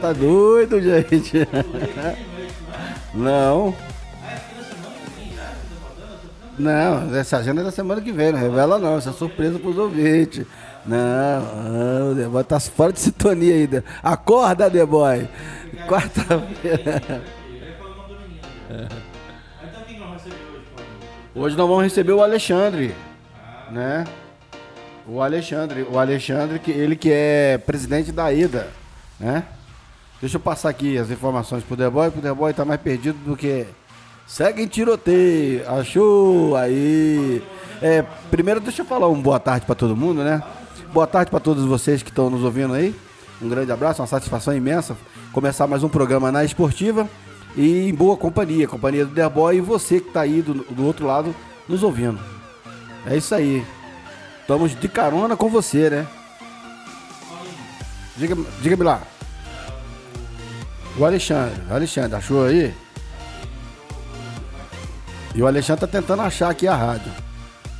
[0.00, 1.48] tá doido, gente.
[3.14, 3.74] Não.
[6.58, 9.76] Não, essa agenda é da semana que vem, não revela não, isso é surpresa pros
[9.76, 10.46] ouvintes.
[10.86, 13.84] Não, o The tá fora de sintonia ainda.
[14.02, 15.28] Acorda, The Boy.
[15.86, 17.22] Quarta-feira.
[21.34, 22.94] Hoje nós vamos receber o Alexandre,
[23.70, 24.04] né?
[25.06, 28.68] O Alexandre, o Alexandre, que ele que é presidente da IDA,
[29.20, 29.44] né?
[30.20, 33.18] Deixa eu passar aqui as informações pro The Boy, pro The Boy tá mais perdido
[33.18, 33.66] do que
[34.26, 35.68] segue em tiroteio.
[35.68, 37.42] Achou aí.
[37.82, 40.42] É, primeiro deixa eu falar um boa tarde para todo mundo, né?
[40.92, 42.94] Boa tarde para todos vocês que estão nos ouvindo aí.
[43.42, 44.96] Um grande abraço, uma satisfação imensa
[45.36, 47.06] começar mais um programa na Esportiva
[47.54, 50.86] e em boa companhia, companhia do The Boy e você que tá aí do, do
[50.86, 51.36] outro lado
[51.68, 52.18] nos ouvindo.
[53.04, 53.62] É isso aí.
[54.40, 56.06] Estamos de carona com você, né?
[58.16, 59.02] Diga, diga-me lá.
[60.98, 62.74] O Alexandre, o Alexandre, achou aí?
[65.34, 67.12] E o Alexandre tá tentando achar aqui a rádio.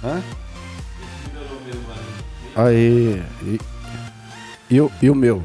[0.04, 0.22] Hã?
[2.54, 3.22] Aí.
[3.42, 3.60] E,
[4.68, 5.42] e, o, e o meu?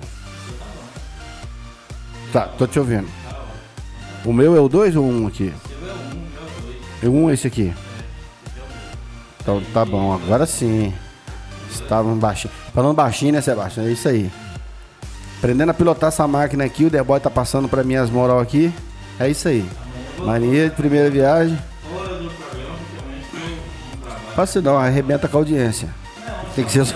[2.34, 3.10] Tá, tô te ouvindo.
[4.26, 5.54] O meu é o 2 ou um aqui?
[7.02, 7.74] É um esse aqui.
[9.40, 10.94] Então tá bom, agora sim.
[11.70, 12.54] Estavam baixinho.
[12.74, 13.86] Falando baixinho, né, Sebastião?
[13.86, 14.30] É isso aí.
[15.42, 18.40] Aprendendo a pilotar essa máquina aqui, o The Boy tá passando pra mim as moral
[18.40, 18.72] aqui.
[19.20, 19.68] É isso aí.
[20.20, 21.58] Mania de primeira viagem.
[24.36, 25.90] Fácil não, arrebenta com a audiência.
[26.56, 26.86] Tem que ser.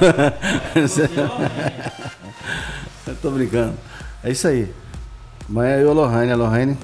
[3.07, 3.73] Eu tô brincando.
[4.23, 4.71] É isso aí.
[5.49, 6.77] Amanhã eu, Lohane, a Lohane.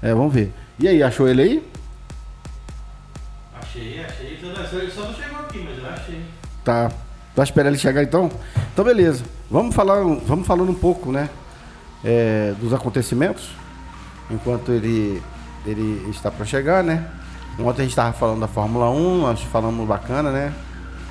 [0.00, 0.54] É, vamos ver.
[0.78, 1.70] E aí, achou ele aí?
[3.60, 4.38] Achei, achei.
[4.72, 6.24] Ele só não chegou aqui, mas eu achei.
[6.64, 6.90] Tá.
[7.36, 8.30] Vai esperar ele chegar então?
[8.72, 9.22] Então beleza.
[9.54, 11.30] Vamos falar, vamos falando um pouco, né?
[12.04, 13.48] é, dos acontecimentos.
[14.30, 15.22] Enquanto ele,
[15.64, 17.08] ele está para chegar, né?
[17.58, 20.52] Ontem a gente estava falando da Fórmula 1, nós falamos bacana, né?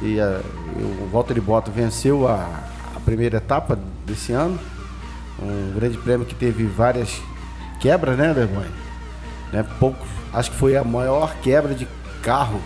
[0.02, 0.42] E a,
[0.76, 2.48] o Walter Bottas venceu a,
[2.96, 4.60] a primeira etapa desse ano.
[5.42, 7.22] Um grande prêmio que teve várias
[7.80, 8.72] quebras, né, Vergonha?
[9.52, 11.88] Né, poucos, acho que foi a maior quebra de
[12.22, 12.60] carro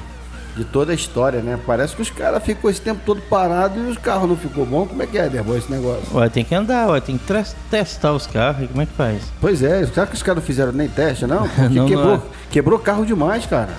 [0.58, 1.58] de toda a história, né?
[1.66, 4.86] Parece que os caras ficam esse tempo todo parado e os carros não ficou bom.
[4.86, 6.04] Como é que é, Vergonha, esse negócio?
[6.14, 7.34] Ué, tem que andar, ué, tem que
[7.70, 8.64] testar os carros.
[8.64, 9.22] e Como é que faz?
[9.40, 11.48] Pois é, será que os caras não fizeram nem teste, não?
[11.48, 12.22] Porque Não, não quebrou, é.
[12.50, 13.70] quebrou carro demais, cara.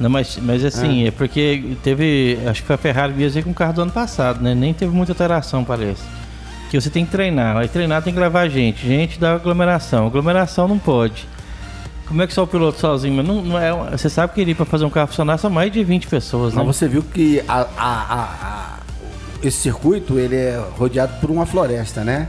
[0.00, 1.10] Não, mas, mas assim, é.
[1.12, 2.36] porque teve.
[2.46, 4.52] Acho que foi a Ferrari mesmo com o carro do ano passado, né?
[4.52, 6.02] Nem teve muita alteração, parece.
[6.70, 7.56] Que você tem que treinar.
[7.56, 8.84] Aí treinar tem que levar gente.
[8.84, 10.06] Gente da aglomeração.
[10.06, 11.28] Aglomeração não pode.
[12.06, 13.14] Como é que só o piloto sozinho?
[13.14, 15.72] Mas Não, não é, você sabe que ele para fazer um carro funcionar são mais
[15.72, 16.62] de 20 pessoas, né?
[16.64, 18.78] Mas você viu que a- a- a-
[19.42, 22.28] esse circuito ele é rodeado por uma floresta, né?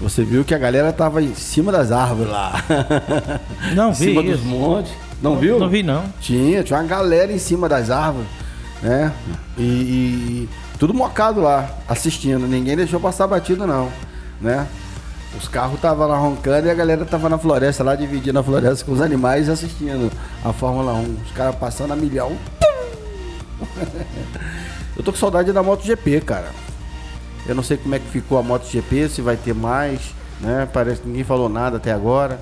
[0.00, 2.52] Você viu que a galera tava em cima das árvores lá.
[3.74, 4.32] Não em vi cima isso.
[4.38, 4.92] dos montes.
[5.20, 5.58] Não, viu?
[5.58, 6.04] Não vi, não.
[6.20, 8.28] Tinha, tinha uma galera em cima das árvores,
[8.80, 9.12] né?
[9.58, 10.48] E, e
[10.78, 12.46] tudo mocado lá, assistindo.
[12.46, 13.88] Ninguém deixou passar batido, não,
[14.40, 14.64] né?
[15.36, 18.84] Os carros estavam lá roncando e a galera tava na floresta lá, dividindo a floresta
[18.84, 20.10] com os animais e assistindo
[20.44, 21.16] a Fórmula 1.
[21.26, 22.36] Os caras passando a milhão.
[24.96, 26.48] Eu tô com saudade da MotoGP, cara.
[27.46, 30.00] Eu não sei como é que ficou a MotoGP, se vai ter mais,
[30.40, 30.68] né?
[30.72, 32.40] Parece que ninguém falou nada até agora.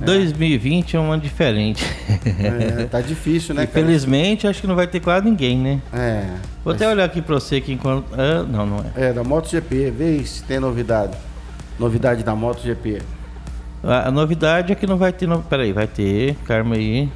[0.00, 1.84] 2020 é um ano diferente.
[2.24, 3.80] É, tá difícil, né, cara?
[3.80, 5.80] Infelizmente, acho que não vai ter quase ninguém, né?
[5.92, 6.24] É.
[6.64, 8.06] Vou até olhar aqui pra você aqui enquanto.
[8.12, 9.08] Ah, não, não é.
[9.08, 9.90] É, da MotoGP.
[9.90, 11.16] Vê se tem novidade.
[11.78, 13.02] Novidade da MotoGP.
[13.82, 15.26] A, a novidade é que não vai ter.
[15.28, 15.42] No...
[15.42, 16.34] Peraí, vai ter.
[16.44, 17.08] Calma aí.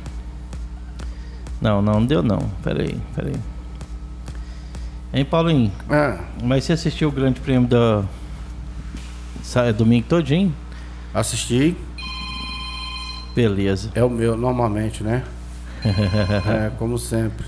[1.60, 2.38] Não, não, deu não.
[2.62, 3.34] Peraí, peraí.
[5.14, 5.70] Hein, Paulinho?
[5.90, 8.02] Ah, Mas você assistiu o grande prêmio da.
[9.42, 10.54] sa- Domingo todinho?
[11.12, 11.76] assisti.
[13.34, 13.90] Beleza.
[13.94, 15.24] É o meu, normalmente, né?
[15.84, 17.46] é, como sempre.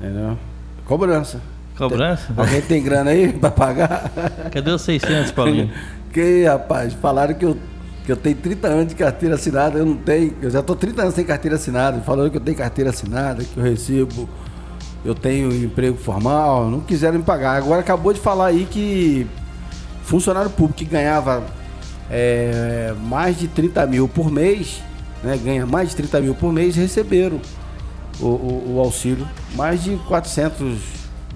[0.00, 0.38] Entendeu?
[0.84, 1.40] Cobrança.
[1.78, 2.32] Cobrança?
[2.36, 4.10] Alguém tem grana aí pra pagar?
[4.52, 5.70] Cadê os 600, Paulinho?
[6.12, 7.56] Que, rapaz, falaram que eu,
[8.06, 10.34] que eu tenho 30 anos de carteira assinada, eu não tenho.
[10.40, 12.00] Eu já tô 30 anos sem carteira assinada.
[12.00, 14.26] Falaram que eu tenho carteira assinada, que eu recebo,
[15.04, 17.58] eu tenho emprego formal, não quiseram me pagar.
[17.58, 19.26] Agora acabou de falar aí que
[20.02, 21.42] funcionário público que ganhava
[22.10, 24.82] é, mais de 30 mil por mês,
[25.22, 27.38] né, ganha mais de 30 mil por mês, receberam
[28.18, 29.28] o, o- o auxílio.
[29.54, 30.78] Mais de 400,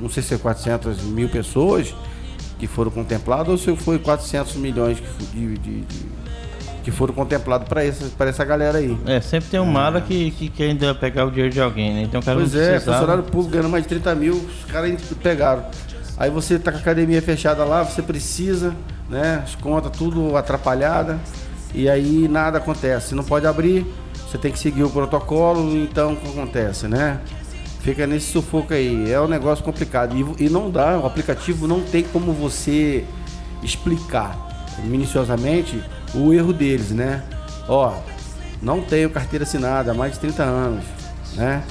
[0.00, 1.94] não sei se é 400 mil pessoas
[2.58, 4.98] que foram contempladas ou se foi 400 milhões
[5.32, 6.12] de, de- de-
[6.84, 8.96] que foram contemplados para essa, pra essa galera aí.
[9.06, 12.02] É, sempre tem um mala que, que quer ainda pegar o dinheiro de alguém, né?
[12.02, 15.64] Então o cara Pois é, funcionário público ganhando mais de 30 mil, os caras pegaram.
[16.18, 18.74] Aí você tá com a academia fechada lá, você precisa,
[19.08, 19.42] né?
[19.44, 21.20] As contas tudo atrapalhada.
[21.74, 23.14] E aí nada acontece.
[23.14, 23.86] Não pode abrir,
[24.28, 27.20] você tem que seguir o protocolo, então o que acontece, né?
[27.82, 29.10] Fica nesse sufoco aí.
[29.10, 30.16] É um negócio complicado.
[30.16, 33.04] E, e não dá, o aplicativo não tem como você
[33.62, 34.36] explicar
[34.84, 35.82] minuciosamente
[36.14, 37.22] o erro deles, né?
[37.68, 37.92] Ó,
[38.60, 40.84] não tenho carteira assinada há mais de 30 anos,
[41.34, 41.62] né?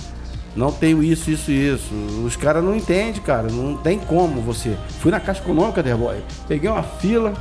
[0.54, 1.94] Não tenho isso, isso, isso.
[2.26, 3.48] Os caras não entendem, cara.
[3.50, 4.76] Não tem como você.
[5.00, 6.18] Fui na Caixa Econômica, Derboy.
[6.48, 7.34] Peguei uma fila.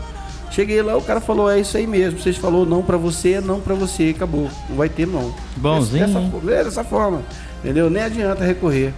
[0.51, 2.21] Cheguei lá, o cara falou, é isso aí mesmo.
[2.21, 4.13] Vocês falou não pra você, não pra você.
[4.15, 4.49] Acabou.
[4.69, 5.35] Não vai ter, não.
[5.57, 7.23] Bonzinho, Dessa, é dessa forma.
[7.63, 7.91] Entendeu?
[7.91, 8.93] Nem adianta recorrer.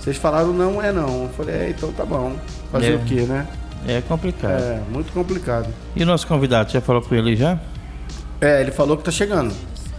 [0.00, 1.24] Vocês falaram não, é não.
[1.24, 2.34] Eu falei, é, então tá bom.
[2.70, 2.96] Fazer É.
[2.96, 3.46] o quê, né?
[3.86, 4.60] É complicado.
[4.60, 5.68] É, muito complicado.
[5.94, 7.58] E o nosso convidado, já falou com ele já?
[8.40, 9.54] É, ele falou que tá chegando,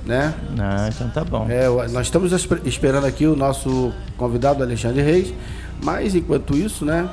[0.06, 0.34] né?
[0.60, 1.48] Ah, então tá bom.
[1.50, 5.34] É, nós estamos esper- esperando aqui o nosso convidado Alexandre Reis,
[5.84, 7.08] mas enquanto isso, né?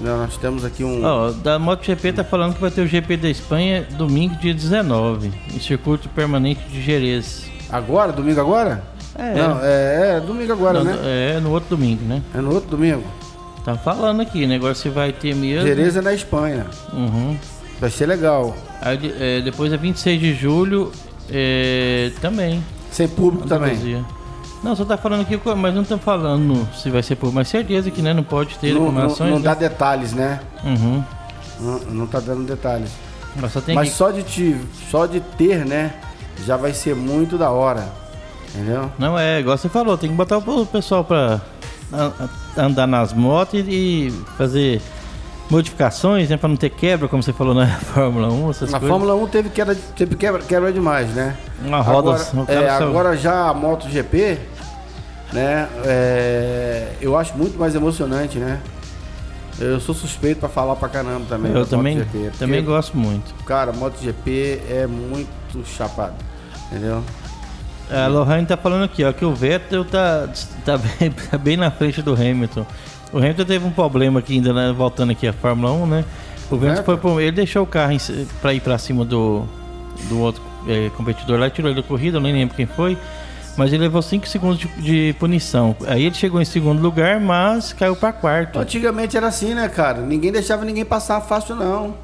[0.00, 1.04] Nós temos aqui um.
[1.04, 5.32] Ó, da MotoGP tá falando que vai ter o GP da Espanha domingo, dia 19,
[5.54, 7.44] em circuito permanente de Jerez.
[7.70, 8.10] Agora?
[8.12, 8.82] Domingo agora?
[9.14, 9.34] É.
[9.34, 10.98] Não, é, é domingo agora, Não, né?
[11.36, 12.22] É, no outro domingo, né?
[12.34, 13.04] É no outro domingo.
[13.64, 14.56] Tá falando aqui, né?
[14.56, 15.66] Agora se vai ter mesmo.
[15.66, 16.66] Jerez é na Espanha.
[16.92, 17.36] Uhum.
[17.80, 18.56] Vai ser legal.
[18.80, 20.90] Aí, é, depois é 26 de julho,
[21.30, 22.62] é, também.
[22.90, 24.04] Sem público também.
[24.62, 27.90] Não, só tá falando aqui, mas não tá falando se vai ser por mais certeza
[27.90, 29.30] que né, não pode ter Não, não, informações.
[29.30, 29.44] não né?
[29.44, 30.40] dá detalhes, né?
[30.64, 31.02] Uhum.
[31.60, 32.90] Não, não tá dando detalhes.
[33.34, 33.94] Mas só Mas que...
[33.94, 34.56] só de te,
[34.90, 35.94] só de ter, né?
[36.46, 38.01] Já vai ser muito da hora.
[38.54, 38.90] Entendeu?
[38.98, 41.40] Não é, igual você falou, tem que botar o pessoal pra
[42.56, 44.80] andar nas motos e, fazer
[45.50, 46.36] modificações, né?
[46.36, 48.96] Pra não ter quebra, como você falou na Fórmula 1, essas Na coisas.
[48.96, 51.36] Fórmula 1 teve quebra, teve quebra, quebra demais, né?
[51.64, 54.38] Uma roda, agora, é, agora já a MotoGP,
[55.32, 55.68] né?
[55.84, 58.60] é, eu acho muito mais emocionante, né?
[59.60, 61.52] Eu sou suspeito pra falar pra caramba também.
[61.52, 63.32] Eu também, MotoGP, porque, também gosto muito.
[63.44, 65.30] Cara, MotoGP é muito
[65.66, 66.14] chapado,
[66.66, 67.02] entendeu?
[67.90, 70.28] A Lohane tá falando aqui, ó, que o Vettel tá,
[70.64, 72.66] tá, bem, tá bem na frente do Hamilton.
[73.12, 76.04] O Hamilton teve um problema aqui ainda, né, voltando aqui à Fórmula 1, né?
[76.50, 76.84] O Vettel Vettel?
[76.84, 77.96] foi pro, ele deixou o carro
[78.40, 79.44] pra ir pra cima do,
[80.08, 82.96] do outro eh, competidor lá, tirou ele da corrida, eu nem lembro quem foi.
[83.56, 85.76] Mas ele levou 5 segundos de, de punição.
[85.86, 88.58] Aí ele chegou em segundo lugar, mas caiu pra quarto.
[88.58, 90.00] Antigamente era assim, né, cara?
[90.00, 91.94] Ninguém deixava ninguém passar fácil, não.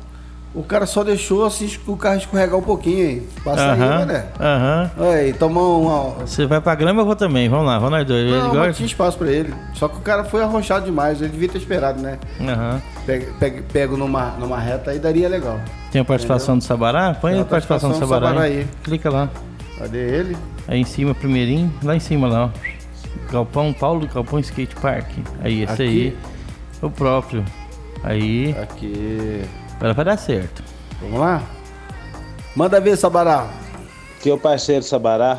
[0.59, 3.29] O cara só deixou assim o carro escorregar um pouquinho aí.
[3.45, 4.27] Passa aí, Aham, né?
[4.41, 4.91] aham.
[4.99, 6.27] Aí, tomou uma.
[6.27, 7.49] Você vai pra grama, eu vou também.
[7.49, 8.29] Vamos lá, vamos nós dois.
[8.29, 9.55] Não, mas tinha espaço pra ele.
[9.75, 11.23] Só que o cara foi arrochado demais.
[11.23, 12.19] Ele devia ter esperado, né?
[12.41, 12.83] Aham.
[13.07, 15.61] Pego, pego, pego numa, numa reta aí daria legal.
[15.93, 17.15] Tem a participação do Sabará?
[17.15, 18.59] Põe Tem a a participação, do participação do Sabará, Sabará aí.
[18.59, 18.69] aí.
[18.83, 19.29] Clica lá.
[19.79, 20.37] Cadê ele?
[20.67, 21.73] Aí em cima, primeirinho.
[21.85, 22.51] Lá em cima, lá, ó.
[23.33, 25.07] Galpão, Paulo Galpão Skate Park.
[25.41, 25.83] Aí, esse Aqui?
[25.83, 26.17] aí.
[26.83, 27.45] O próprio.
[28.03, 28.57] Aí.
[28.61, 29.43] Aqui.
[29.79, 30.63] Agora vai dar certo.
[31.01, 31.43] Vamos lá?
[32.57, 33.49] Manda ver, Sabará.
[34.19, 35.39] Aqui é o parceiro Sabará.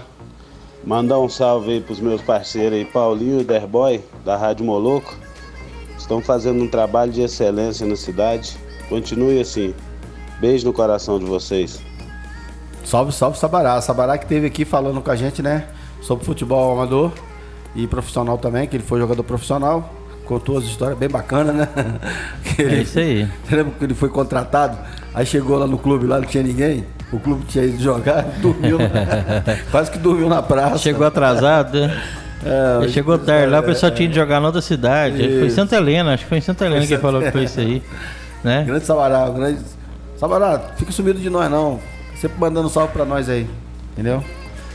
[0.85, 5.13] Mandar um salve aí pros meus parceiros aí, Paulinho e Derboy, da Rádio Moloco.
[5.97, 8.57] Estão fazendo um trabalho de excelência na cidade.
[8.87, 9.75] Continue assim.
[10.39, 11.81] Beijo no coração de vocês.
[12.85, 13.81] Salve, salve, Sabará.
[13.81, 15.67] Sabará que esteve aqui falando com a gente, né?
[16.01, 17.11] Sobre futebol amador
[17.75, 19.98] e profissional também, que ele foi jogador profissional.
[20.29, 21.67] Contou as histórias bem bacanas, né?
[22.55, 23.27] Que É isso aí.
[23.43, 24.77] Você lembra que ele foi contratado?
[25.11, 26.85] Aí chegou lá no clube, lá não tinha ninguém.
[27.11, 28.77] o clube tinha ido jogar, dormiu,
[29.71, 30.77] quase que dormiu na praça.
[30.77, 31.99] Chegou atrasado, né?
[32.45, 35.17] É, Ele chegou tarde lá, o pessoal tinha de jogar na outra cidade.
[35.17, 35.55] Foi em Isso.
[35.55, 37.81] Santa Helena, acho que foi em Santa Helena que ele falou que foi isso aí.
[38.43, 38.63] Né?
[38.67, 39.61] Grande Sabará, o grande.
[40.15, 41.79] Sabará, fica sumido de nós não.
[42.15, 43.49] Sempre mandando salve pra nós aí.
[43.93, 44.23] Entendeu?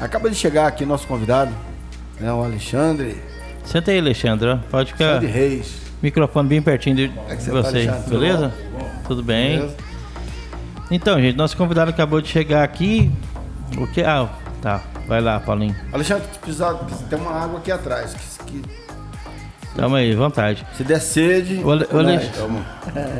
[0.01, 1.53] Acaba de chegar aqui nosso convidado,
[2.21, 2.33] né?
[2.33, 3.23] O Alexandre.
[3.65, 4.59] Senta aí, Alexandre.
[4.71, 5.17] Pode ficar.
[5.17, 5.83] Alexandre Reis.
[6.03, 8.03] Microfone bem pertinho de, é você tá, você, Alexandre?
[8.05, 8.55] Tudo beleza?
[9.09, 9.57] Tudo bem.
[9.59, 9.77] Beleza?
[10.91, 13.11] Então, gente, nosso convidado acabou de chegar aqui.
[13.79, 14.03] O que?
[14.03, 14.29] Ah,
[14.61, 14.83] tá.
[15.09, 15.75] Vai lá, Paulinho.
[15.93, 16.75] Alexandre, se precisar,
[17.09, 18.15] tem uma água aqui atrás.
[18.47, 18.85] Que, que-
[19.75, 20.65] Tamo aí, vontade.
[20.77, 21.61] se der sede.
[21.65, 22.21] O Ale- o Ale-.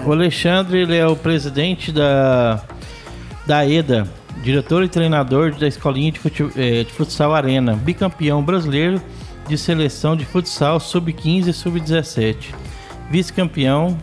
[0.07, 2.61] O Alexandre, ele é o presidente da,
[3.45, 4.07] da EDA,
[4.43, 9.03] diretor e treinador da escolinha de, fute- eh, de futsal Arena, bicampeão brasileiro
[9.49, 12.55] de seleção de futsal sub-15 e sub-17,
[13.11, 13.99] vice-campeão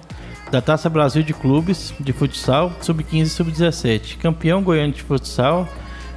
[0.51, 5.67] da Taça Brasil de Clubes de futsal sub-15 e sub-17, campeão goiano de futsal,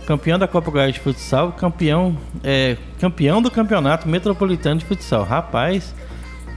[0.07, 5.25] campeão da Copa Goiás de futsal, campeão, eh, campeão do campeonato metropolitano de futsal.
[5.25, 5.95] Rapaz,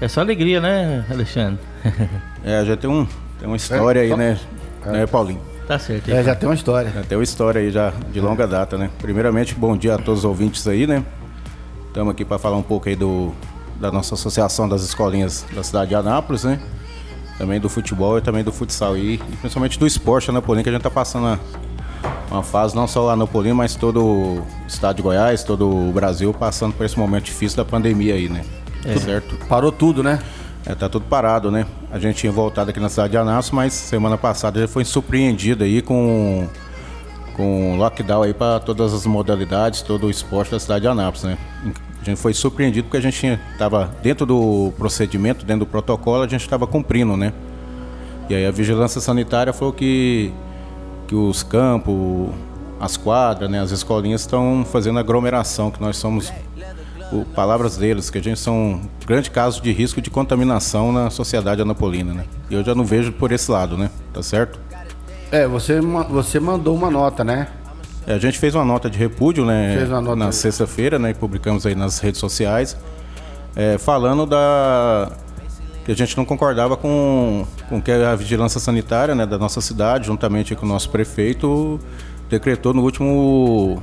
[0.01, 1.59] é só alegria, né, Alexandre?
[2.43, 3.05] É, já tem, um,
[3.37, 4.39] tem uma história aí, né,
[4.85, 5.41] né, Paulinho?
[5.67, 6.09] Tá certo.
[6.09, 6.89] É, já tem uma história.
[6.89, 8.89] Já tem uma história aí já de longa data, né?
[8.99, 11.03] Primeiramente, bom dia a todos os ouvintes aí, né?
[11.97, 13.33] Estamos aqui para falar um pouco aí do,
[13.79, 16.59] da nossa associação das escolinhas da cidade de Anápolis, né?
[17.39, 20.73] Também do futebol e também do futsal e, e principalmente do esporte anapolino, que a
[20.73, 21.39] gente tá passando uma,
[22.29, 26.31] uma fase, não só o anapolino, mas todo o estado de Goiás, todo o Brasil
[26.35, 28.45] passando por esse momento difícil da pandemia aí, né?
[28.85, 28.95] É.
[28.99, 29.35] Certo?
[29.47, 30.19] Parou tudo, né?
[30.67, 31.65] É, tá tudo parado, né?
[31.91, 35.63] A gente tinha voltado aqui na cidade de Anápolis, mas semana passada já foi surpreendido
[35.63, 36.47] aí com
[37.37, 41.37] com lockdown aí para todas as modalidades, todo o esporte da cidade de Anápolis, né?
[42.07, 46.23] A gente foi surpreendido porque a gente tinha, tava dentro do procedimento, dentro do protocolo,
[46.23, 47.33] a gente estava cumprindo, né?
[48.29, 50.31] E aí a vigilância sanitária falou que
[51.05, 52.29] que os campos,
[52.81, 56.33] as quadras, né, as escolinhas estão fazendo aglomeração, que nós somos
[57.13, 61.09] o- palavras deles, que a gente são um grande caso de risco de contaminação na
[61.09, 62.23] sociedade anapolina, né?
[62.49, 63.89] E eu já não vejo por esse lado, né?
[64.13, 64.59] Tá certo?
[65.31, 67.47] É, você, você mandou uma nota, né?
[68.07, 69.75] É, a gente fez uma nota de repúdio, né?
[69.77, 71.13] Fez uma nota na de- sexta-feira, né?
[71.13, 72.77] que Publicamos aí nas redes sociais,
[73.55, 75.11] é, falando da
[75.85, 80.07] que a gente não concordava com com que a vigilância sanitária, né, da nossa cidade,
[80.07, 81.79] juntamente com o nosso prefeito,
[82.29, 83.81] decretou no último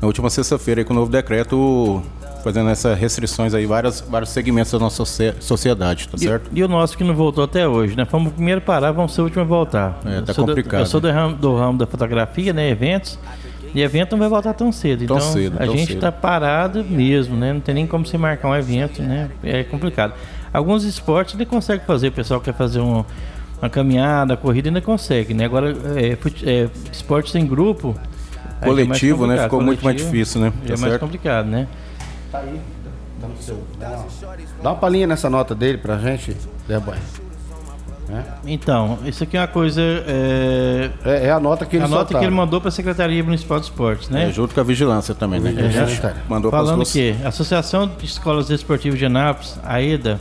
[0.00, 2.02] na última sexta-feira com o novo decreto
[2.42, 6.50] fazendo essas restrições aí várias vários segmentos da nossa socie- sociedade, tá E, certo?
[6.52, 8.04] e o nosso que não voltou até hoje, né?
[8.04, 10.00] Fomos o primeiro a parar, vamos ser o último a voltar.
[10.04, 10.80] É, Eu tá sou do- complicado.
[10.80, 12.68] eu sou do ramo, do ramo da fotografia, né?
[12.68, 13.18] Eventos.
[13.74, 15.06] E evento não vai voltar tão cedo.
[15.06, 16.00] Tão então cedo, a gente cedo.
[16.00, 17.52] tá parado mesmo, né?
[17.52, 19.30] Não tem nem como você marcar um evento, né?
[19.42, 20.12] É complicado.
[20.52, 23.04] Alguns esportes ele consegue fazer, o pessoal quer fazer um-
[23.60, 25.44] uma caminhada, corrida ainda consegue, né?
[25.46, 27.94] Agora, é, é, esportes em grupo.
[28.60, 29.34] é Coletivo, né?
[29.36, 29.44] complicado.
[29.44, 30.52] Ficou muito mais Coletivo difícil, né?
[30.66, 31.00] já é Tá mais certo?
[31.00, 31.66] complicado, né?
[32.30, 32.60] Tá aí.
[33.20, 33.62] Tá no seu.
[33.78, 36.36] Dá uma, palhinha nessa nota dele pra gente,
[38.16, 38.52] Deboy.
[38.52, 39.80] Então, isso aqui é uma coisa.
[39.80, 42.20] É, É, é a nota que ele a nota soltaram.
[42.20, 44.28] que ele mandou para a Secretaria Municipal de Esportes, né?
[44.28, 45.52] É, junto com a vigilância também, né?
[45.52, 46.16] Que a gente Vigilância.
[46.28, 50.20] mandou para Falando que a Associação de Escolas Desportivas de Anápolis, a EDA,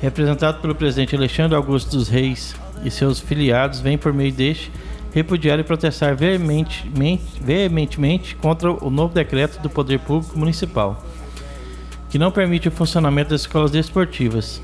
[0.00, 4.70] representado pelo presidente Alexandre Augusto dos Reis e seus filiados, vem por meio deste
[5.14, 11.00] repudiar e protestar veementemente, veementemente contra o novo decreto do Poder Público Municipal,
[12.10, 14.60] que não permite o funcionamento das escolas desportivas.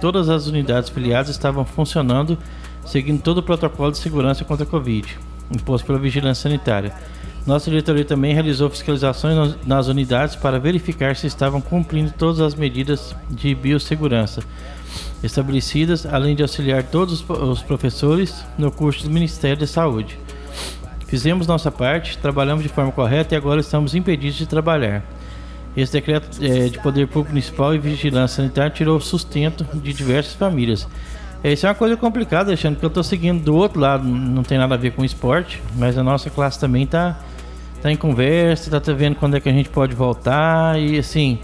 [0.00, 2.38] Todas as unidades filiadas estavam funcionando
[2.84, 5.18] seguindo todo o protocolo de segurança contra a Covid,
[5.50, 6.92] imposto pela Vigilância Sanitária.
[7.46, 13.16] Nossa diretoria também realizou fiscalizações nas- unidades para verificar se estavam cumprindo todas as medidas
[13.30, 14.42] de biossegurança
[15.22, 20.18] estabelecidas, além de auxiliar todos os professores no curso do Ministério da Saúde.
[21.06, 25.02] Fizemos nossa parte, trabalhamos de forma correta e agora estamos impedidos de trabalhar.
[25.76, 30.34] Esse decreto eh, de poder público municipal e vigilância sanitária tirou o sustento de diversas
[30.34, 30.88] famílias.
[31.44, 34.42] Eh, Isso é uma coisa complicada, Alexandre, porque eu estou seguindo do outro lado, não
[34.42, 37.18] tem nada a ver com esporte, mas a nossa classe também está
[37.80, 41.38] tá em conversa, está vendo quando é que a gente pode voltar e assim.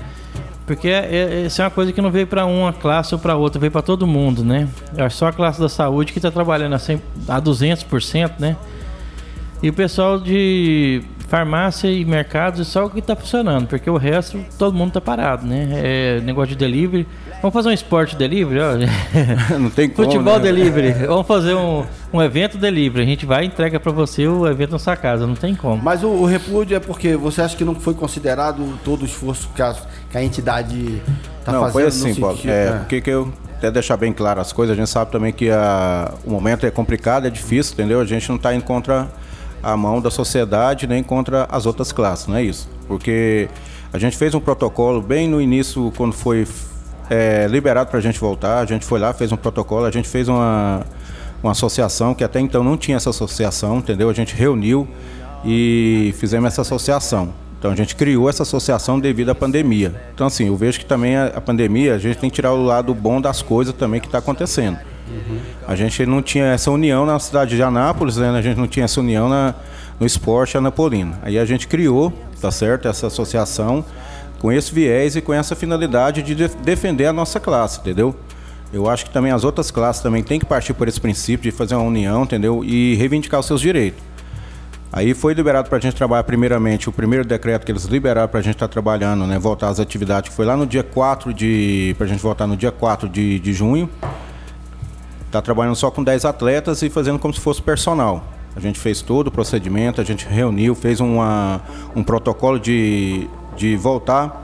[0.66, 3.37] Porque é, é- isso é uma coisa que não veio para uma classe ou para
[3.37, 4.66] outra, veio para todo mundo, né?
[4.97, 8.57] É só a classe da saúde que está trabalhando a, 100, a 200%, né?
[9.62, 13.97] E o pessoal de farmácia e mercados é só o que está funcionando, porque o
[13.97, 15.69] resto todo mundo está parado, né?
[15.73, 17.07] É negócio de delivery.
[17.40, 18.75] Vamos fazer um esporte delivery, ó.
[19.59, 20.45] Não tem como, Futebol né?
[20.45, 20.93] delivery.
[21.07, 23.02] Vamos fazer um, um evento delivery.
[23.04, 25.83] A gente vai e entrega para você o evento na sua casa, não tem como.
[25.83, 29.49] Mas o, o repúdio é porque você acha que não foi considerado todo o esforço
[29.54, 29.75] que a,
[30.11, 31.02] que a entidade
[31.45, 32.37] tá não, fazendo foi no assim, Paulo.
[32.37, 32.73] sentido- É, é.
[32.73, 36.12] porque que eu até deixar bem claro as coisas, a gente sabe também que a,
[36.25, 38.00] o momento é complicado, é difícil, entendeu?
[38.00, 39.09] A gente não está indo contra
[39.64, 42.68] a mão da sociedade nem contra as outras classes, não é isso?
[42.87, 43.49] Porque
[43.92, 46.47] a gente fez um protocolo bem no início, quando foi
[47.09, 50.09] é, liberado para a gente voltar, a gente foi lá, fez um protocolo, a gente
[50.09, 50.85] fez uma,
[51.42, 54.11] uma associação, que até então não tinha essa associação, entendeu?
[54.11, 54.87] A gente reuniu
[55.44, 57.33] e fizemos essa associação.
[57.59, 59.94] Então a gente criou essa associação devido à pandemia.
[60.14, 62.62] Então assim, eu vejo que também a, a pandemia, a gente tem que tirar o
[62.62, 64.78] lado bom das coisas também que está acontecendo.
[65.08, 65.38] Uhum.
[65.66, 68.30] A gente não tinha essa união na cidade de Anápolis, né?
[68.30, 69.54] a gente não tinha essa união na,
[69.99, 71.16] no esporte anapolino.
[71.23, 73.84] Aí a gente criou, tá certo, essa associação
[74.40, 78.14] com esse viés e com essa finalidade de defender a nossa classe, entendeu?
[78.73, 81.56] Eu acho que também as outras classes também têm que partir por esse princípio de
[81.56, 82.64] fazer uma união, entendeu?
[82.64, 84.02] E reivindicar os seus direitos.
[84.92, 88.38] Aí foi liberado para a gente trabalhar primeiramente, o primeiro decreto que eles liberaram para
[88.38, 91.34] a gente estar tá trabalhando, né, voltar às atividades, que foi lá no dia 4
[91.34, 91.94] de.
[91.99, 93.90] para a gente voltar no dia 4 de, de junho.
[95.34, 98.22] Está trabalhando só com 10 atletas e fazendo como se fosse personal.
[98.54, 101.60] A gente fez todo o procedimento, a gente reuniu, fez uma,
[101.92, 104.40] um protocolo de, de voltar.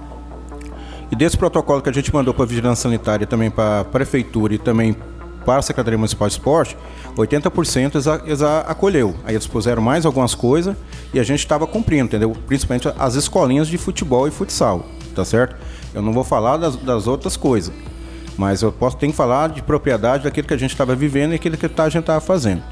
[1.09, 4.55] E desse protocolo que a gente mandou para a Vigilância Sanitária, também para a Prefeitura
[4.55, 4.97] e também
[5.45, 6.77] para a Secretaria Municipal de Esporte,
[7.17, 9.15] 80% eles, eles acolheu.
[9.25, 10.75] Aí eles puseram mais algumas coisas
[11.15, 12.33] e a gente estava cumprindo, entendeu?
[12.49, 15.55] Principalmente as escolinhas de futebol e futsal, tá certo?
[15.95, 17.73] Eu não vou falar das, das outras coisas,
[18.41, 21.35] mas eu posso ter que falar de propriedade daquilo que a gente estava vivendo e
[21.35, 22.63] aquilo que a gente estava fazendo.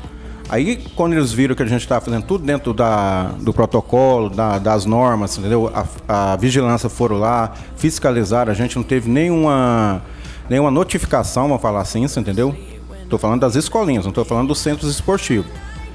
[0.49, 4.59] Aí, quando eles viram que a gente estava fazendo tudo dentro da, do protocolo, da,
[4.59, 5.71] das normas, entendeu?
[6.09, 10.01] A, a vigilância foram lá, fiscalizaram, a gente não teve nenhuma
[10.49, 12.57] nenhuma notificação, vamos falar assim, entendeu?
[13.03, 15.53] Estou falando das escolinhas, não estou falando dos centros esportivos.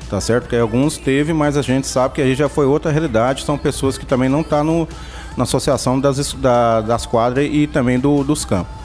[0.08, 0.48] Tá certo?
[0.48, 3.44] Que alguns teve, mas a gente sabe que aí já foi outra realidade.
[3.44, 4.96] São pessoas que também não estão tá
[5.36, 8.83] na associação das, da, das quadras e também do, dos campos.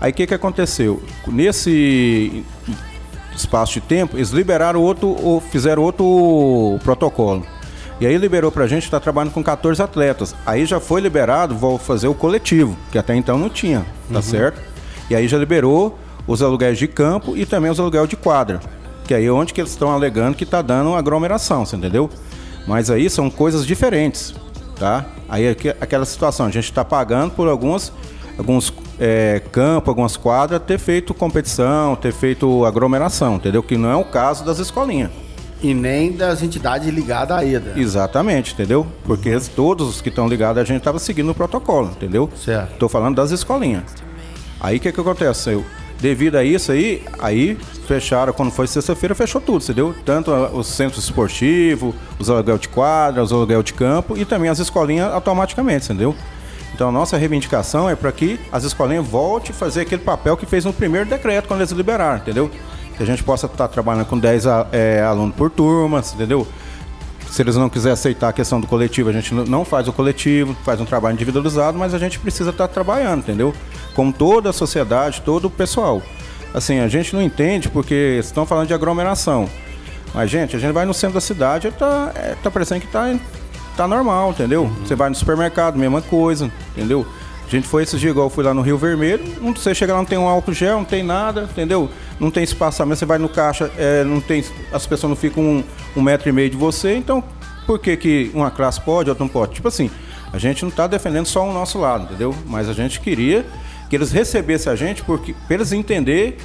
[0.00, 1.02] Aí o que, que aconteceu?
[1.26, 2.44] Nesse
[3.36, 7.44] espaço de tempo, eles liberaram outro, ou fizeram outro protocolo.
[8.00, 10.34] E aí liberou pra gente, está trabalhando com 14 atletas.
[10.46, 14.22] Aí já foi liberado, vou fazer o coletivo, que até então não tinha, tá uhum.
[14.22, 14.60] certo?
[15.10, 18.60] E aí já liberou os aluguéis de campo e também os aluguéis de quadra.
[19.04, 22.08] Que aí é onde que eles estão alegando que está dando aglomeração, você entendeu?
[22.66, 24.34] Mas aí são coisas diferentes,
[24.78, 25.04] tá?
[25.28, 25.48] Aí
[25.80, 27.92] aquela situação, a gente está pagando por algumas,
[28.38, 33.62] alguns é, campos, algumas quadras, ter feito competição, ter feito aglomeração, entendeu?
[33.62, 35.10] Que não é o caso das escolinhas.
[35.62, 37.72] E nem das entidades ligadas à EDA.
[37.76, 38.86] Exatamente, entendeu?
[39.04, 42.30] Porque todos os que estão ligados a gente estava seguindo o protocolo, entendeu?
[42.36, 42.74] Certo.
[42.74, 43.84] Estou falando das escolinhas.
[44.60, 45.50] Aí o que, que acontece?
[45.50, 45.64] Eu,
[45.98, 49.94] devido a isso aí, aí fecharam, quando foi sexta-feira, fechou tudo, entendeu?
[50.04, 54.58] Tanto os centros esportivos, os aluguel de quadra, os aluguel de campo e também as
[54.58, 56.14] escolinhas automaticamente, entendeu?
[56.74, 60.46] Então a nossa reivindicação é para que as escolinhas voltem a fazer aquele papel que
[60.46, 62.50] fez no primeiro decreto quando eles liberaram, entendeu?
[62.96, 66.46] Que a gente possa estar tá trabalhando com 10 é, alunos por turma, entendeu?
[67.28, 70.56] Se eles não quiserem aceitar a questão do coletivo, a gente não faz o coletivo,
[70.64, 73.54] faz um trabalho individualizado, mas a gente precisa estar tá trabalhando, entendeu?
[73.94, 76.02] como toda a sociedade, todo o pessoal.
[76.52, 79.48] Assim, a gente não entende porque estão falando de aglomeração.
[80.12, 82.88] Mas, gente, a gente vai no centro da cidade e tá, é, tá parecendo que
[82.88, 83.14] tá,
[83.80, 84.64] tá normal, entendeu?
[84.64, 84.84] Uhum.
[84.84, 87.06] Você vai no supermercado, mesma coisa, entendeu?
[87.46, 89.94] A gente foi esses dias, igual eu fui lá no Rio Vermelho, não, você chega
[89.94, 91.88] lá, não tem um álcool gel, não tem nada, entendeu?
[92.20, 95.64] Não tem espaçamento, você vai no caixa, é, não tem, as pessoas não ficam um,
[95.96, 97.24] um metro e meio de você, então
[97.66, 99.54] por que, que uma classe pode, outra não pode?
[99.54, 99.90] Tipo assim,
[100.30, 102.34] a gente não está defendendo só o nosso lado, entendeu?
[102.46, 103.46] Mas a gente queria
[103.88, 106.36] que eles recebessem a gente porque, para eles entender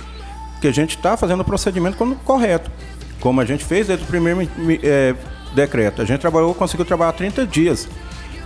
[0.62, 2.72] que a gente está fazendo o procedimento correto,
[3.20, 4.50] como a gente fez desde o primeiro
[4.82, 5.14] é,
[5.56, 6.02] decreto.
[6.02, 7.88] A gente trabalhou, conseguiu trabalhar 30 dias.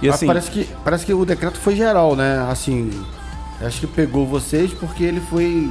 [0.01, 2.47] E, assim, parece, que, parece que o decreto foi geral, né?
[2.49, 2.89] Assim,
[3.61, 5.69] acho que pegou vocês porque ele foi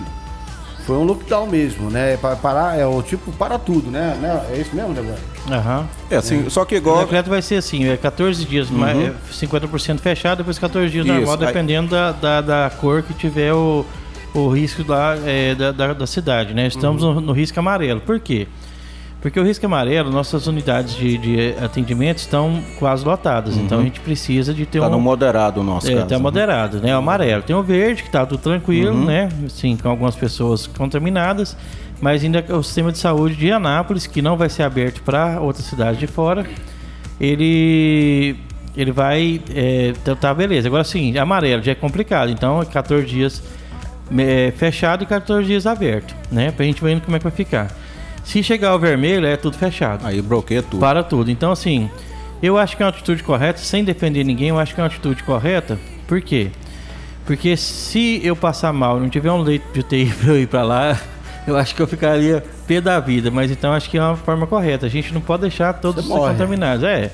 [0.88, 2.16] foi um lockdown mesmo, né?
[2.16, 4.16] Para parar, é o tipo para tudo, né?
[4.22, 4.42] né?
[4.50, 5.18] É isso mesmo, Débora?
[5.50, 5.86] Aham.
[6.10, 6.48] É assim, é.
[6.50, 6.96] só que igual.
[6.96, 8.78] O decreto vai ser assim: é 14 dias, uhum.
[8.78, 11.14] mais, 50% é fechado, depois 14 dias isso.
[11.14, 12.00] normal, dependendo Aí...
[12.00, 13.84] da, da, da, cor que tiver o,
[14.32, 16.66] o risco lá, é, da, da, da, cidade, né?
[16.66, 17.16] Estamos uhum.
[17.16, 18.00] no, no risco amarelo.
[18.00, 18.48] Por quê?
[19.20, 23.56] Porque o risco amarelo, nossas unidades de, de atendimento estão quase lotadas.
[23.56, 23.64] Uhum.
[23.64, 24.90] Então a gente precisa de ter tá um.
[24.90, 26.06] Tá no moderado o nosso é, caso.
[26.06, 26.22] Tá né?
[26.22, 26.94] moderado, né?
[26.94, 27.42] O amarelo.
[27.42, 29.04] Tem o verde, que tá tudo tranquilo, uhum.
[29.04, 29.28] né?
[29.48, 31.56] Sim, com algumas pessoas contaminadas.
[32.00, 35.62] Mas ainda o sistema de saúde de Anápolis, que não vai ser aberto para outra
[35.62, 36.46] cidade de fora,
[37.20, 38.36] ele.
[38.76, 39.40] Ele vai.
[39.52, 40.68] É, então tá, beleza.
[40.68, 42.30] Agora sim, amarelo já é complicado.
[42.30, 43.42] Então, 14 dias
[44.16, 46.52] é, fechado e 14 dias aberto, né?
[46.52, 47.68] Pra gente ver como é que vai ficar.
[48.28, 50.06] Se chegar ao vermelho, é tudo fechado.
[50.06, 50.78] Aí bloqueia tudo.
[50.80, 51.30] Para tudo.
[51.30, 51.88] Então, assim,
[52.42, 54.88] eu acho que é uma atitude correta, sem defender ninguém, eu acho que é uma
[54.88, 55.78] atitude correta.
[56.06, 56.50] Por quê?
[57.24, 60.62] Porque se eu passar mal, não tiver um leito de UTI para eu ir para
[60.62, 61.00] lá,
[61.46, 63.30] eu acho que eu ficaria pé da vida.
[63.30, 64.84] Mas então acho que é uma forma correta.
[64.84, 66.84] A gente não pode deixar todos contaminados.
[66.84, 67.10] É.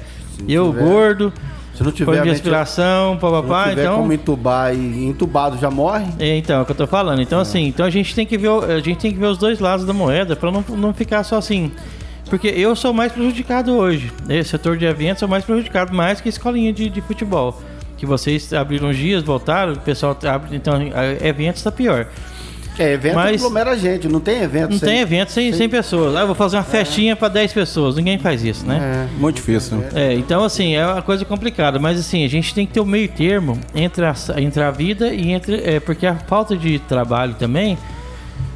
[0.48, 1.32] Eu, tiver- gordo,
[1.74, 3.96] Se não tiver, de respiração, papapá, então.
[3.96, 6.06] como entubar e entubado já morre.
[6.20, 7.20] É, então, é o que eu tô falando.
[7.20, 9.58] Então, assim, então a gente tem que ver, a gente tem que ver os dois
[9.58, 11.72] lados da moeda para não, não ficar só assim.
[12.30, 14.12] Porque eu sou mais prejudicado hoje.
[14.28, 17.60] Esse setor de eventos é mais prejudicado, mais que a escolinha de, de futebol.
[17.96, 20.54] Que vocês abriram os dias, voltaram, o pessoal abre.
[20.56, 20.74] Então,
[21.20, 22.06] eventos tá pior.
[22.78, 26.16] É, evento Mas- aglomera gente, não tem evento Não sem- tem evento sem, sem pessoas.
[26.16, 27.94] Ah, eu vou fazer uma festinha para 10 pessoas.
[27.96, 29.06] Ninguém faz isso, né?
[29.08, 29.20] É.
[29.20, 29.76] Muito difícil.
[29.78, 29.88] né?
[29.94, 32.86] É, então assim, é uma coisa complicada, mas assim, a gente tem que ter o
[32.86, 35.62] meio termo entre a, entre a vida e entre.
[35.64, 37.78] É, porque a falta de trabalho também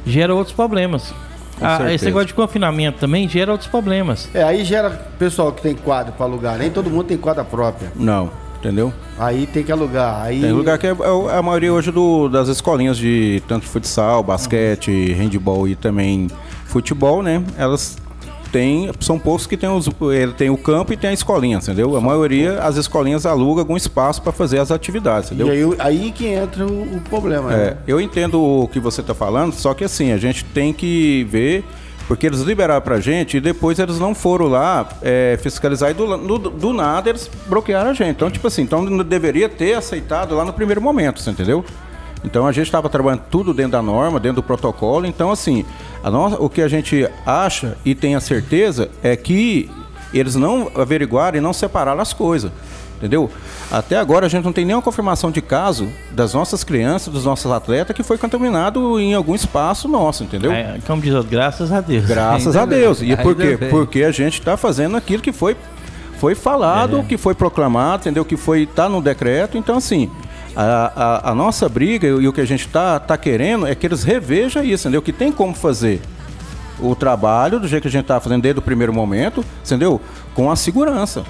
[0.05, 1.13] gera outros problemas.
[1.61, 4.29] Ah, esse negócio de confinamento também gera outros problemas.
[4.33, 7.91] É, aí gera pessoal que tem quadro para alugar, nem todo mundo tem quadra própria.
[7.95, 8.93] Não, entendeu?
[9.17, 10.21] Aí tem que alugar.
[10.23, 13.65] Aí Tem lugar que é, é o- a maioria hoje do- das escolinhas de tanto
[13.65, 16.27] futsal, basquete, handball e também
[16.65, 17.43] futebol, né?
[17.57, 17.97] Elas
[18.51, 19.87] têm, são poucos que tem, os,
[20.37, 21.95] tem o campo e tem a escolinha, entendeu?
[21.95, 25.75] A maioria, as escolinhas alugam algum espaço para fazer as atividades, E entendeu?
[25.79, 27.53] aí, aí que entra o, o problema.
[27.53, 27.77] É, né?
[27.87, 31.63] eu entendo o que você está falando, só que assim, a gente tem que ver,
[32.09, 36.17] porque eles liberaram pra gente e depois eles não foram lá é, fiscalizar e do,
[36.17, 38.09] do, do nada eles bloquearam a gente.
[38.09, 41.63] Então, tipo assim, então não deveria ter aceitado lá no primeiro momento, você entendeu?
[42.25, 45.05] Então a gente estava trabalhando tudo dentro da norma, dentro do protocolo.
[45.05, 45.63] Então, assim,
[46.03, 49.69] nossa, o que a gente acha e tem a certeza é que
[50.11, 52.51] eles não averiguaram e não separaram as coisas.
[52.99, 53.31] Entendeu?
[53.71, 57.49] Até agora a gente não tem nenhuma confirmação de caso das nossas crianças, dos nossos
[57.49, 60.51] atletas que foi contaminado em algum espaço nosso, entendeu?
[60.51, 62.05] É, como diz outro, graças a Deus.
[62.05, 62.99] Graças Ainda a Deus.
[62.99, 63.55] bem, E por ainda quê?
[63.57, 63.69] bem.
[63.69, 65.55] Porque a gente está fazendo aquilo que foi,
[66.19, 67.03] foi falado, É.
[67.03, 68.25] que foi proclamado, entendeu?
[68.25, 69.57] Que foi tá no decreto.
[69.57, 70.11] Então, assim,
[70.53, 70.91] a,
[71.25, 74.03] a, a nossa briga e o que a gente está tá querendo é que eles
[74.03, 75.01] revejam isso, entendeu?
[75.01, 76.01] Que tem como fazer
[76.81, 80.01] o trabalho do jeito que a gente está fazendo desde o primeiro momento, entendeu?
[80.33, 81.23] Com a segurança.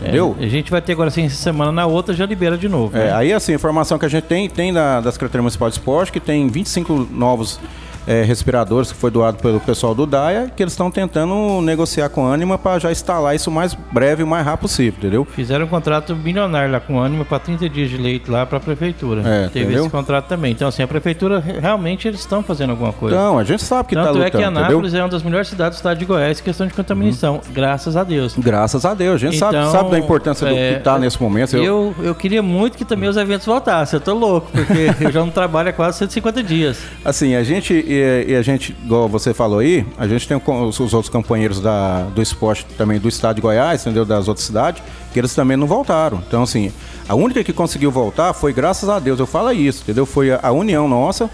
[0.00, 0.36] Entendeu?
[0.38, 2.96] É, a gente vai ter agora assim essa semana, na outra já libera de novo.
[2.96, 3.12] É, né?
[3.12, 6.12] aí assim, a informação que a gente tem, tem da, da Secretaria Municipal de Esporte,
[6.12, 7.58] que tem 25 novos
[8.06, 12.26] é, respiradores que foi doado pelo pessoal do DAIA, que eles estão tentando negociar com
[12.26, 15.24] a Anima para já instalar isso o mais breve e o mais rápido possível, entendeu?
[15.34, 18.58] Fizeram um contrato milionário lá com o Anima para 30 dias de leite lá para
[18.58, 19.20] a prefeitura.
[19.20, 19.82] É, Teve entendeu?
[19.82, 20.52] esse contrato também.
[20.52, 23.14] Então, assim, a prefeitura re- realmente eles estão fazendo alguma coisa.
[23.16, 24.60] Então, a gente sabe que está Tanto lutando, é que entendeu?
[24.66, 27.96] Anápolis é uma das melhores cidades do estado de Goiás em questão de contaminação, graças
[27.96, 28.34] a Deus.
[28.38, 31.20] Graças a Deus, a gente sabe, Então, sabe da importância do é, que está nesse
[31.22, 31.56] momento.
[31.56, 33.96] Eu- Eu, eu queria muito que também os eventos voltassem.
[33.98, 36.78] Eu tô louco, porque eu já não trabalho há quase 150 dias.
[37.04, 40.80] Assim, a gente, e, e a gente, igual você falou aí, a gente tem os,
[40.80, 44.04] os outros companheiros da, do esporte também do estado de Goiás, entendeu?
[44.04, 44.82] Das outras cidades,
[45.12, 46.22] que eles também não voltaram.
[46.26, 46.72] Então, assim,
[47.08, 50.06] a única que conseguiu voltar foi graças a Deus, eu falo isso, entendeu?
[50.06, 51.28] Foi a, a união nossa.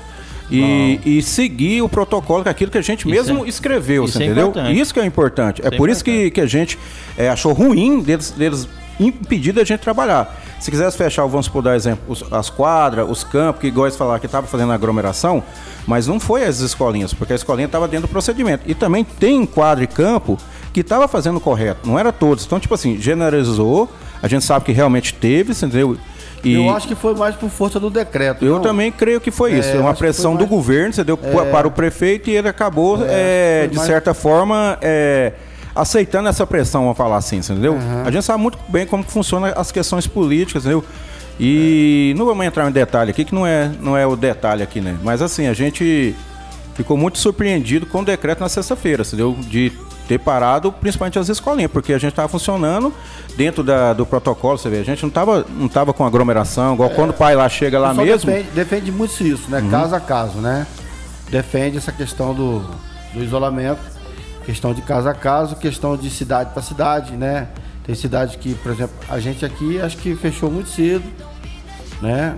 [0.51, 4.05] E, e seguir o protocolo, que é aquilo que a gente Isso mesmo é- escreveu,
[4.05, 4.48] isso é entendeu?
[4.48, 4.81] importante.
[4.81, 5.62] Isso que é importante.
[5.62, 6.79] É, Isso é por isso que, que a gente
[7.16, 8.68] é, achou ruim deles, deles
[9.07, 10.41] impedir da gente trabalhar.
[10.61, 14.21] Se quisesse fechar, vamos por dar exemplo, as quadras, os campos, que igual eles falaram
[14.21, 15.43] que estava fazendo aglomeração,
[15.87, 18.62] mas não foi as escolinhas, porque a escolinha estava dentro do procedimento.
[18.67, 20.38] E também tem quadra e campo
[20.73, 22.45] que estava fazendo correto, não era todos.
[22.47, 23.88] Então, tipo assim, generalizou,
[24.23, 25.97] a gente sabe que realmente teve, você entendeu?
[26.45, 28.45] E Eu acho que foi mais por força do decreto.
[28.45, 28.62] eu não?
[28.62, 29.69] também creio que foi É, isso.
[29.71, 31.17] Eu uma pressão foi do mais- governo, entendeu?
[31.17, 35.33] Para o prefeito e ele acabou, é, foi de mais- certa forma, é,
[35.74, 37.76] aceitando essa pressão, vamos falar assim, entendeu?
[38.04, 40.85] A gente sabe muito bem como que funcionam as questões políticas, entendeu?
[41.40, 44.80] E não vamos entrar em detalhe aqui, que não é, não é o detalhe aqui,
[44.80, 44.96] né?
[45.02, 46.14] Mas assim, a gente
[46.74, 49.37] ficou muito surpreendido com o decreto na sexta-feira, entendeu?
[49.40, 49.72] De
[50.08, 52.92] ter parado principalmente as escolinhas, porque a gente estava funcionando
[53.37, 56.90] dentro da- do protocolo, você vê, a gente não estava não tava com aglomeração, igual
[56.90, 58.30] quando o pai lá chega lá mesmo.
[58.30, 59.61] Defende, defende muito isso, Uhum.
[59.61, 59.68] né?
[59.70, 60.66] Caso a caso, né?
[61.30, 62.58] Defende essa questão do,
[63.14, 63.80] do isolamento,
[64.44, 67.48] questão de caso a caso, questão de cidade para cidade, né?
[67.85, 71.05] Tem cidade que, por exemplo, a gente aqui acho que fechou muito cedo,
[72.00, 72.37] né?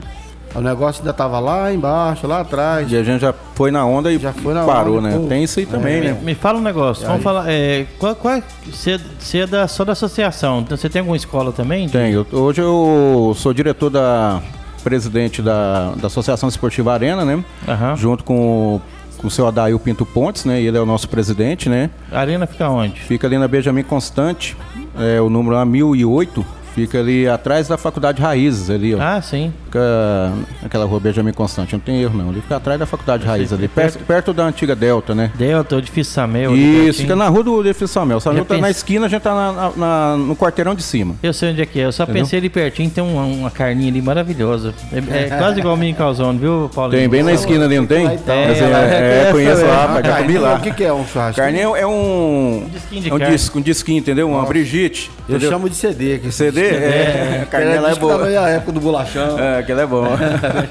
[0.55, 2.91] O negócio ainda estava lá embaixo, lá atrás.
[2.91, 5.19] E a gente já foi na onda e Já foi na parou, onda, né?
[5.19, 5.27] pô.
[5.27, 6.19] Tem isso aí também, Me, né?
[6.23, 7.25] me fala um negócio, E vamos aí?
[7.25, 7.45] falar.
[7.51, 11.01] É, qual, qual, é- você, é- você é da, só da associação, então você tem
[11.01, 11.89] alguma escola também?
[11.89, 12.25] Tenho.
[12.31, 14.41] Hoje eu sou diretor da
[14.85, 17.43] presidente da, da Associação Esportiva Arena, né?
[17.67, 17.97] Aham.
[17.97, 18.83] Junto com, o-
[19.25, 20.61] com o seu Adail Pinto Pontes, né?
[20.61, 21.89] Ele é o nosso presidente, né?
[22.13, 23.01] A arena fica onde?
[23.01, 24.55] Fica ali na Benjamin Constante,
[24.99, 26.45] é, o número é 1008.
[26.75, 28.99] Fica ali atrás da Faculdade Raízes, ali, ó.
[29.01, 29.51] Ah, sim.
[29.75, 30.33] Fica
[30.63, 32.31] naquela rua Benjamin Constante, não tem erro não.
[32.31, 35.31] Ele fica atrás da faculdade Raiz ali, perto, perto da antiga Delta, né?
[35.35, 36.55] Delta, o edifício Samel.
[36.57, 38.21] Isso, fica na rua do edifício Samuel.
[38.21, 41.17] Samuel Eu tá na esquina, a gente tá na- na- na- no quarteirão de cima.
[41.23, 41.87] Eu sei onde é que é.
[41.87, 42.23] Eu só Entendeu?
[42.23, 44.73] pensei ali pertinho, tem uma, uma carninha ali maravilhosa.
[44.93, 47.01] É, é quase igual o mini calzone, viu, Paulinho?
[47.01, 48.05] Tem bem na esquina ali, não tem?
[48.07, 48.35] então.
[48.37, 50.55] Mas É, é, é é, conheço lá, já comi lá.
[50.55, 51.41] O que, que é um churrasco?
[51.41, 52.69] Carninha é um.
[52.73, 53.35] disquinho de é um carne.
[53.35, 54.29] disco, um disquinho, entendeu?
[54.31, 55.11] Uma Brigitte.
[55.29, 56.19] Eu chamo de CD.
[56.19, 56.61] Que CD?
[56.69, 58.25] É, a carninha lá é boa.
[58.27, 59.39] minha época do bolachão.
[59.39, 59.85] É, aquela é.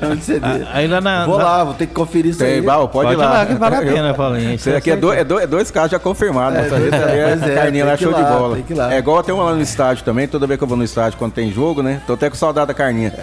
[0.01, 0.47] Eu de CD.
[0.71, 1.25] Aí lá na.
[1.25, 2.61] Vou na- lá, vou ter que conferir isso Tem, aí.
[2.61, 3.31] Bal, pode, Pode ir lá.
[3.33, 4.53] lá, que vale a pena, Paulinho.
[4.53, 6.57] Isso aqui é, do- é do- é dois casos já confirmados.
[6.59, 8.57] É, Pois é, carninha lá show ir de lá, bola.
[8.75, 8.93] lá.
[8.93, 10.27] É igual tem uma lá no estádio também.
[10.27, 12.01] Toda vez que eu vou no estádio quando tem jogo, né?
[12.07, 13.13] Tô até com saudade da carninha.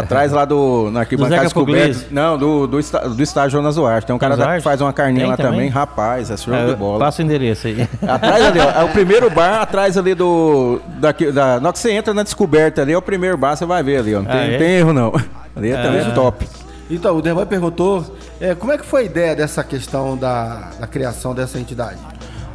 [0.00, 0.90] Atrás lá do.
[0.90, 2.06] Na arquibancada descoberta.
[2.10, 4.06] Não, do, do, está- do estádio Jonas Duarte.
[4.06, 5.52] Tem um cara da- que faz uma carninha Tem lá também.
[5.52, 5.68] também?
[5.68, 6.98] Rapaz, é show Ah, de bola.
[6.98, 7.88] Passa o endereço aí.
[8.06, 10.80] Atrás ali, ó, é o primeiro bar atrás ali do.
[10.98, 13.64] Daqui, da, na hora que você entra na descoberta ali, é o primeiro bar, você
[13.66, 14.18] vai ver ali, ó.
[14.18, 14.58] Não tem, Ah, é?
[14.58, 15.12] tem erro, não.
[15.54, 16.10] Ali é também Ah.
[16.10, 16.46] top.
[16.90, 18.04] Então, o Derboy perguntou
[18.40, 21.98] é, como é que foi a ideia dessa questão da, da criação dessa entidade?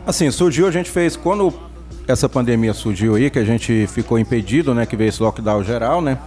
[0.08, 1.54] Assim, surgiu, a gente fez quando
[2.08, 4.86] essa pandemia surgiu aí, que a gente ficou impedido, né?
[4.86, 6.18] Que veio esse lockdown geral, né?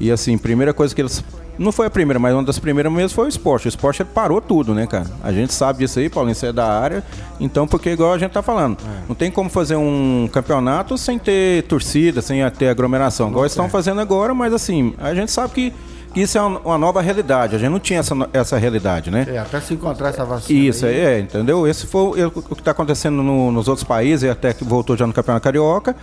[0.00, 1.22] E assim, primeira coisa que eles.
[1.56, 3.66] Não foi a primeira, mas uma das primeiras mesmo foi o esporte.
[3.66, 5.06] O esporte parou tudo, né, cara?
[5.22, 7.00] A gente sabe disso aí, Paulinho, você é da área.
[7.38, 8.76] Então, porque igual a gente tá falando,
[9.08, 13.28] não tem como fazer um campeonato sem ter torcida, sem ter aglomeração.
[13.28, 15.72] Igual eles estão fazendo agora, mas assim, a gente sabe que
[16.16, 17.54] isso é uma nova realidade.
[17.54, 19.24] A gente não tinha essa, essa realidade, né?
[19.28, 20.58] É, até se encontrar essa vacina.
[20.58, 20.96] Isso, aí.
[20.98, 21.68] é, entendeu?
[21.68, 24.96] Esse foi o, o que está acontecendo no- nos outros países, e até que voltou
[24.96, 25.94] já no Campeonato Carioca.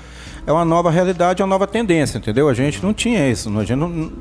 [0.45, 2.49] É uma nova realidade, é uma nova tendência, entendeu?
[2.49, 3.47] A gente não tinha isso.
[3.60, 4.12] A gente não,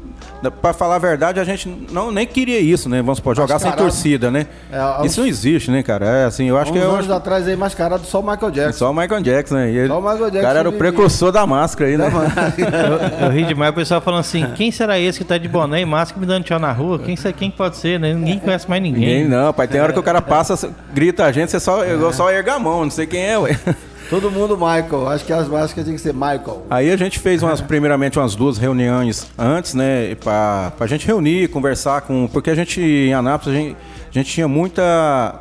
[0.60, 2.98] para falar a verdade, a gente não, nem queria isso, né?
[3.00, 3.82] Vamos supor, jogar sem Mascarado.
[3.90, 4.46] torcida, né?
[4.70, 6.04] É, uns- isso não existe, né, cara?
[6.06, 8.50] É assim, eu acho Uns que eu anos acho, atrás aí, mascarado só o Michael
[8.50, 8.78] Jackson.
[8.78, 9.70] só o Michael Jackson, né?
[9.72, 12.10] E ele- Só o Michael o Jackson cara era o precursor da máscara aí, né?
[13.20, 15.80] Eu, eu ri demais, o pessoal falando assim: quem será esse que tá de boné
[15.80, 16.98] e máscara me dando tchau na rua?
[16.98, 18.12] Quem, quem pode ser, né?
[18.12, 19.00] Ninguém conhece mais ninguém.
[19.00, 19.66] Ninguém não, pai.
[19.66, 22.58] Tem hora que o cara passa, grita a gente, você só, eu só erga a
[22.58, 23.58] mão, não sei quem é, ué.
[24.10, 25.08] Todo mundo Michael.
[25.08, 26.66] Acho que as máscaras tinham que ser Michael.
[26.68, 30.16] Aí a gente fez umas, primeiramente umas duas reuniões antes, né?
[30.16, 32.26] Pra, pra gente reunir, conversar com.
[32.26, 33.76] Porque a gente, em Anápolis, a gente,
[34.10, 35.40] a gente tinha muita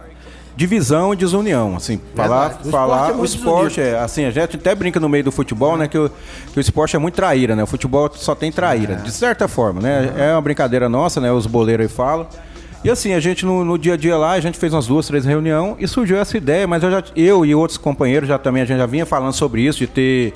[0.56, 2.68] divisão e desunião, assim, falar, Verdade.
[2.68, 5.32] O falar esporte é o esporte é, assim, a gente até brinca no meio do
[5.32, 6.12] futebol, né, que o,
[6.52, 9.80] que o esporte é muito traíra, né, o futebol só tem traíra, de certa forma,
[9.80, 12.28] né, é uma brincadeira nossa, né, os boleiros aí falam,
[12.84, 15.06] e assim, a gente no, no dia a dia lá, a gente fez umas duas,
[15.08, 18.64] três reuniões e surgiu essa ideia, mas eu, já, eu e outros companheiros já também,
[18.64, 20.34] a gente já vinha falando sobre isso, de ter,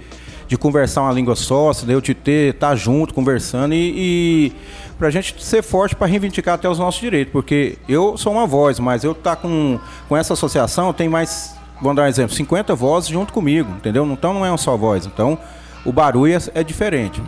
[0.48, 2.02] de conversar uma língua só, entendeu?
[2.02, 4.52] de ter, estar junto, conversando e, e
[4.98, 8.78] pra gente ser forte para reivindicar até os nossos direitos, porque eu sou uma voz,
[8.78, 9.80] mas eu tá com,
[10.10, 14.06] com essa associação, tem mais, vamos dar um exemplo, 50 vozes junto comigo, entendeu?
[14.06, 15.40] Então não é uma só voz, então
[15.86, 17.22] o barulho é, é diferente.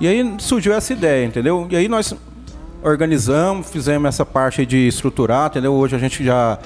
[0.00, 1.66] E aí surgiu essa ideia, entendeu?
[1.70, 2.14] E aí nós
[2.82, 5.72] organizamos, fizemos essa parte de estruturar, entendeu?
[5.72, 6.58] Hoje a gente já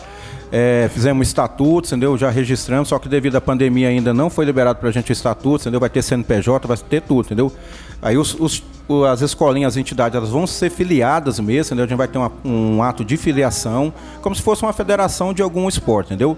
[0.52, 2.16] é, fizemos estatutos, entendeu?
[2.16, 5.62] Já registramos, só que devido à pandemia ainda não foi liberado pra gente o estatuto,
[5.62, 5.80] entendeu?
[5.80, 7.52] Vai ter CNPJ, vai ter tudo, entendeu?
[8.00, 8.62] Aí os, os-
[9.10, 11.84] as escolinhas, as entidades, elas vão ser filiadas mesmo, entendeu?
[11.86, 15.42] A gente vai ter uma- um ato de filiação, como se fosse uma federação de
[15.42, 16.36] algum esporte, entendeu?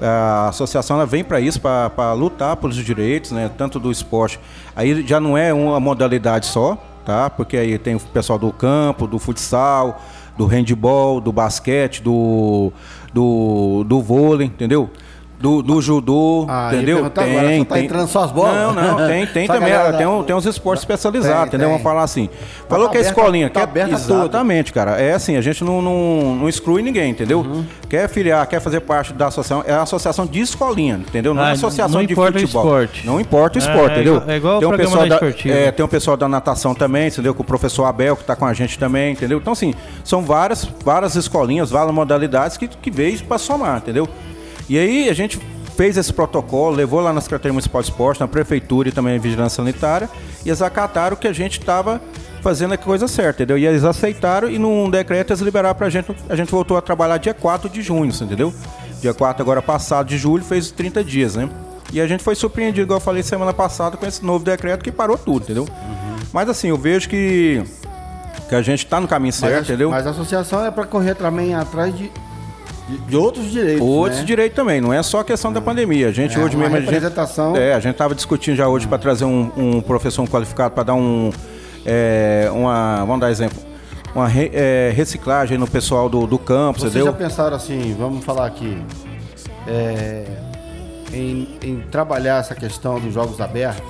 [0.00, 3.50] A associação ela vem para isso, para lutar pelos direitos, né?
[3.58, 4.40] Tanto do esporte.
[4.74, 7.30] Aí já não é uma modalidade só, tá?
[7.30, 10.00] Porque aí tem o pessoal do campo, do futsal,
[10.36, 12.72] do handball, do basquete, do,
[13.12, 14.90] do, do vôlei, entendeu?
[15.42, 16.98] Do, do judô, Ah, entendeu?
[16.98, 18.54] perguntar agora, só tá entrando só as bolas?
[18.54, 19.70] Não, não, tem, tem também.
[19.70, 21.66] galera Tem, um- tem uns esportes especializados, Tem, entendeu?
[21.66, 21.72] tem.
[21.78, 22.30] Vamos falar assim.
[22.68, 23.64] Falou tá que a aberta- escolinha tá quer.
[23.64, 24.20] aberta a tudo.
[24.20, 24.92] Exatamente, cara.
[25.00, 27.40] É assim, a gente não, não, não exclui ninguém, entendeu?
[27.40, 27.64] Uhum.
[27.88, 31.34] Quer filiar, quer fazer parte da associação, é a associação de escolinha, entendeu?
[31.34, 32.62] Não é Ah, associação não de importa o futebol.
[32.64, 33.04] esporte.
[33.06, 34.22] Não importa o É, esporte, é entendeu?
[34.28, 37.08] é igual o tem um pessoal da da, é, tem um pessoal da natação também,
[37.08, 37.34] entendeu?
[37.34, 39.38] Com o professor Abel, que está com a gente também, entendeu?
[39.38, 39.74] Então, assim,
[40.04, 44.08] são várias, várias escolinhas, várias modalidades que, que veio para somar, entendeu?
[44.72, 45.38] E aí a gente
[45.76, 49.20] fez esse protocolo, levou lá na Secretaria Municipal de Esporte, na Prefeitura e também na
[49.22, 50.08] Vigilância Sanitária,
[50.46, 52.00] e eles acataram que a gente estava
[52.40, 53.58] fazendo a coisa certa, entendeu?
[53.58, 57.18] E eles aceitaram e num decreto eles liberaram pra gente, a gente voltou a trabalhar
[57.18, 58.50] dia 4 de junho, entendeu?
[59.02, 61.50] Dia 4 agora passado de julho, fez 30 dias, né?
[61.92, 64.90] E a gente foi surpreendido, igual eu falei semana passada, com esse novo decreto que
[64.90, 65.68] parou tudo, entendeu?
[66.32, 67.62] Mas assim, eu vejo que,
[68.48, 69.90] que a gente tá no caminho certo, Mas, a- entendeu?
[69.90, 72.10] mas a associação é para correr também atrás de,
[73.08, 73.80] de, outros direitos.
[73.86, 74.24] Outros né?
[74.26, 76.08] direitos também, não é só a questão da pandemia.
[76.08, 76.74] A gente É, hoje mesmo.
[76.76, 77.56] a gente- representação.
[77.56, 80.94] é, a gente estava discutindo já hoje para trazer um, um professor qualificado para dar
[80.94, 81.30] um.
[81.86, 83.58] é, uma, vamos dar exemplo.
[84.14, 87.10] Uma re- é, reciclagem no pessoal do, do campo, Vocês entendeu?
[87.12, 88.76] já pensaram assim, vamos falar aqui,
[89.66, 90.24] é,
[91.14, 93.82] em, em trabalhar essa questão dos jogos abertos?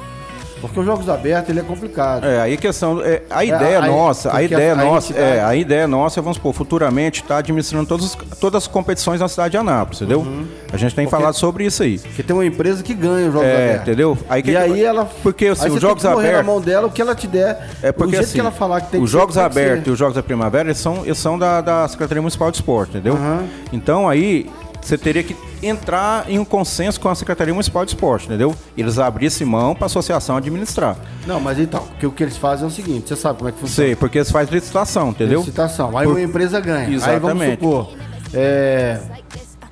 [0.62, 2.24] Porque os jogos abertos ele é complicado.
[2.24, 5.12] É, aí a questão, é, a ideia aí- nossa, a porque ideia a- a nossa,
[5.12, 8.66] entidade- é, a ideia nossa é, vamos supor, futuramente tá administrando todas, as- todas as
[8.68, 10.20] competições na cidade de Anápolis, entendeu?
[10.20, 10.46] Uhum.
[10.72, 11.98] A gente tem falado sobre isso aí.
[11.98, 13.82] Porque tem uma empresa que ganha os jogos É, abertos.
[13.82, 14.18] entendeu?
[14.30, 15.08] Aí que e que- aí ela.
[15.22, 17.68] porque, assim, os jogos abertos- na mão dela, o que ela te der.
[17.82, 19.46] É porque o jeito assim, que ela falar que tem que os jogos que ser.
[19.46, 22.56] abertos e os jogos da primavera eles são, eles são da, da Secretaria Municipal de
[22.58, 23.14] Esporte, entendeu?
[23.14, 23.44] Aham.
[23.72, 24.48] Então aí
[24.82, 28.54] você teria que entrar em um consenso com a Secretaria Municipal de Esporte, entendeu?
[28.76, 30.96] Eles abrissem mão para a associação administrar.
[31.26, 33.58] Não, mas então, o que eles fazem é o seguinte: você sabe como é que
[33.58, 33.88] funciona?
[33.88, 35.40] Sei, porque eles fazem licitação, entendeu?
[35.40, 35.96] Licitação.
[35.96, 36.88] Aí Por- uma empresa ganha.
[36.88, 37.60] Aí Exatamente.
[37.60, 37.96] vamos supor.
[38.34, 39.00] É,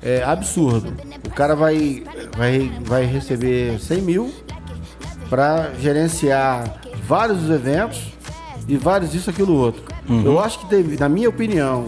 [0.01, 0.93] é absurdo.
[1.27, 2.03] O cara vai,
[2.37, 4.33] vai, vai receber 100 mil
[5.29, 8.13] para gerenciar vários eventos
[8.67, 9.83] e vários isso, aquilo, outro.
[10.07, 10.23] Uhum.
[10.23, 11.85] Eu acho que, na minha opinião,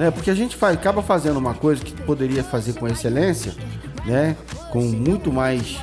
[0.00, 3.52] né, porque a gente faz, acaba fazendo uma coisa que poderia fazer com excelência,
[4.06, 4.34] né,
[4.70, 5.78] com muito mais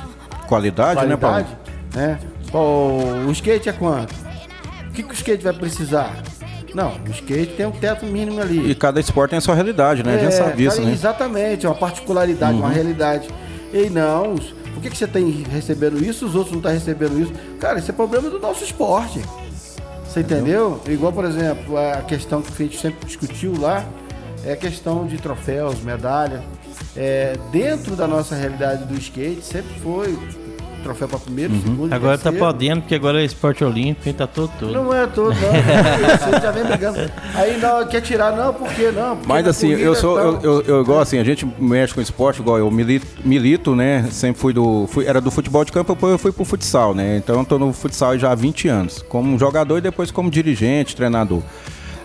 [0.48, 1.44] Qualidade, né, Paulo?
[1.44, 1.58] qualidade,
[1.94, 2.18] né?
[2.50, 4.14] Pô, o skate é quanto?
[4.88, 6.16] O que, que o skate vai precisar?
[6.74, 8.70] Não, o skate tem um teto mínimo ali.
[8.70, 10.16] E cada esporte tem a sua realidade, né?
[10.16, 10.86] a gente sabe disso, cara, né?
[10.86, 10.94] Uhum.
[10.94, 13.28] Exatamente, é uma particularidade, uma realidade.
[13.72, 14.36] Ei, não,
[14.72, 17.32] por que, que você tem recebendo isso os outros não estão recebendo isso?
[17.60, 19.20] Cara, isso é problema do nosso esporte.
[20.04, 20.80] Você entendeu?
[20.88, 23.84] Igual, por exemplo, a questão que a gente sempre discutiu lá
[24.44, 26.42] é a questão de troféus, medalha.
[26.96, 30.18] É, dentro da nossa realidade do skate, sempre foi
[30.82, 32.46] troféu para primeiro, segundo, Agora tá terceiro.
[32.46, 34.72] podendo, porque agora é esporte olímpico e tá todo todo.
[34.72, 35.34] Não é todo, não.
[36.32, 36.98] Você já vem brigando.
[37.34, 38.90] Aí não, quer tirar, não, por quê?
[38.94, 42.00] Não, porque Mas assim, eu sou, eu, eu, eu igual assim, a gente mexe com
[42.00, 44.08] esporte, igual eu milito, milito né?
[44.10, 44.86] Sempre fui do.
[44.86, 47.16] Fui, era do futebol de campo, depois eu fui pro futsal, né?
[47.16, 49.04] Então eu tô no futsal já há 20 anos.
[49.08, 51.42] Como jogador e depois como dirigente, treinador.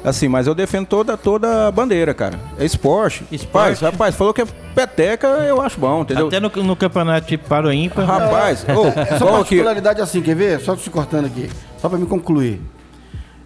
[0.04, 2.38] Assim, mas eu defendo toda, toda a bandeira, cara.
[2.60, 3.24] É esporte.
[3.32, 3.76] Esporte.
[3.76, 6.28] Rapaz, rapaz, falou que é peteca, eu acho bom, entendeu?
[6.28, 8.06] Até no, no campeonato de Paro Ímpar.
[8.06, 9.32] Rapaz, Essa igual aqui.
[9.32, 10.60] particularidade assim, quer ver?
[10.60, 12.62] Só te cortando aqui, só pra me concluir.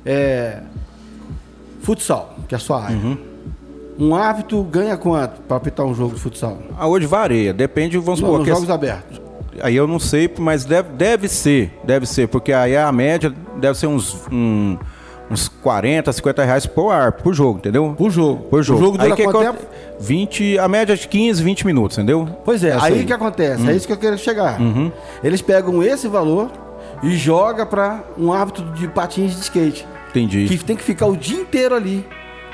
[0.03, 0.61] É.
[1.81, 2.95] Futsal, que é a sua área.
[2.97, 3.17] Uhum.
[3.99, 6.57] Um árbitro ganha quanto pra apitar um jogo de futsal?
[6.77, 8.39] Ah, hoje varia, depende, vamos Não, supor.
[8.39, 9.21] nos que jogos abertos.
[9.61, 13.75] Aí eu não sei, mas deve, deve ser, deve ser, porque aí a média deve
[13.77, 14.79] ser uns, um- uns
[15.61, 17.93] 40, 50 reais por ar, por jogo, entendeu?
[17.97, 18.43] Por jogo.
[18.49, 18.79] Por jogo.
[18.79, 19.65] O jogo dura aí que quanto aconte-
[19.99, 22.27] 20, a média é de 15, 20 minutos, entendeu?
[22.45, 24.59] Pois é, Essa aí que acontece, é isso que eu quero chegar.
[24.61, 24.91] Uhum.
[25.23, 26.51] Eles pegam esse valor
[27.03, 29.87] e joga pra um árbitro de patins de skate.
[30.09, 30.45] Entendi.
[30.47, 32.05] Que tem que ficar o dia inteiro ali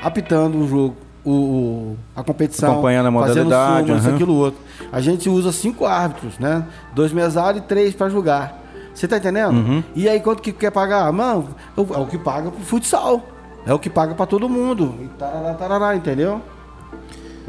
[0.02, 4.14] apitando o jogo, o, a competição, Acompanhando a modalidade, fazendo suma, isso, aham.
[4.14, 4.60] aquilo outro.
[4.92, 6.64] A gente usa cinco árbitros, né?
[6.94, 8.60] Dois mesários e três pra julgar.
[8.94, 9.52] Você tá entendendo?
[9.54, 9.82] Uhum.
[9.94, 11.10] E aí quanto que quer pagar?
[11.12, 13.22] Mano, é o que paga pro futsal.
[13.66, 14.94] É o que paga pra todo mundo.
[15.02, 16.40] E tarará, tarará, entendeu?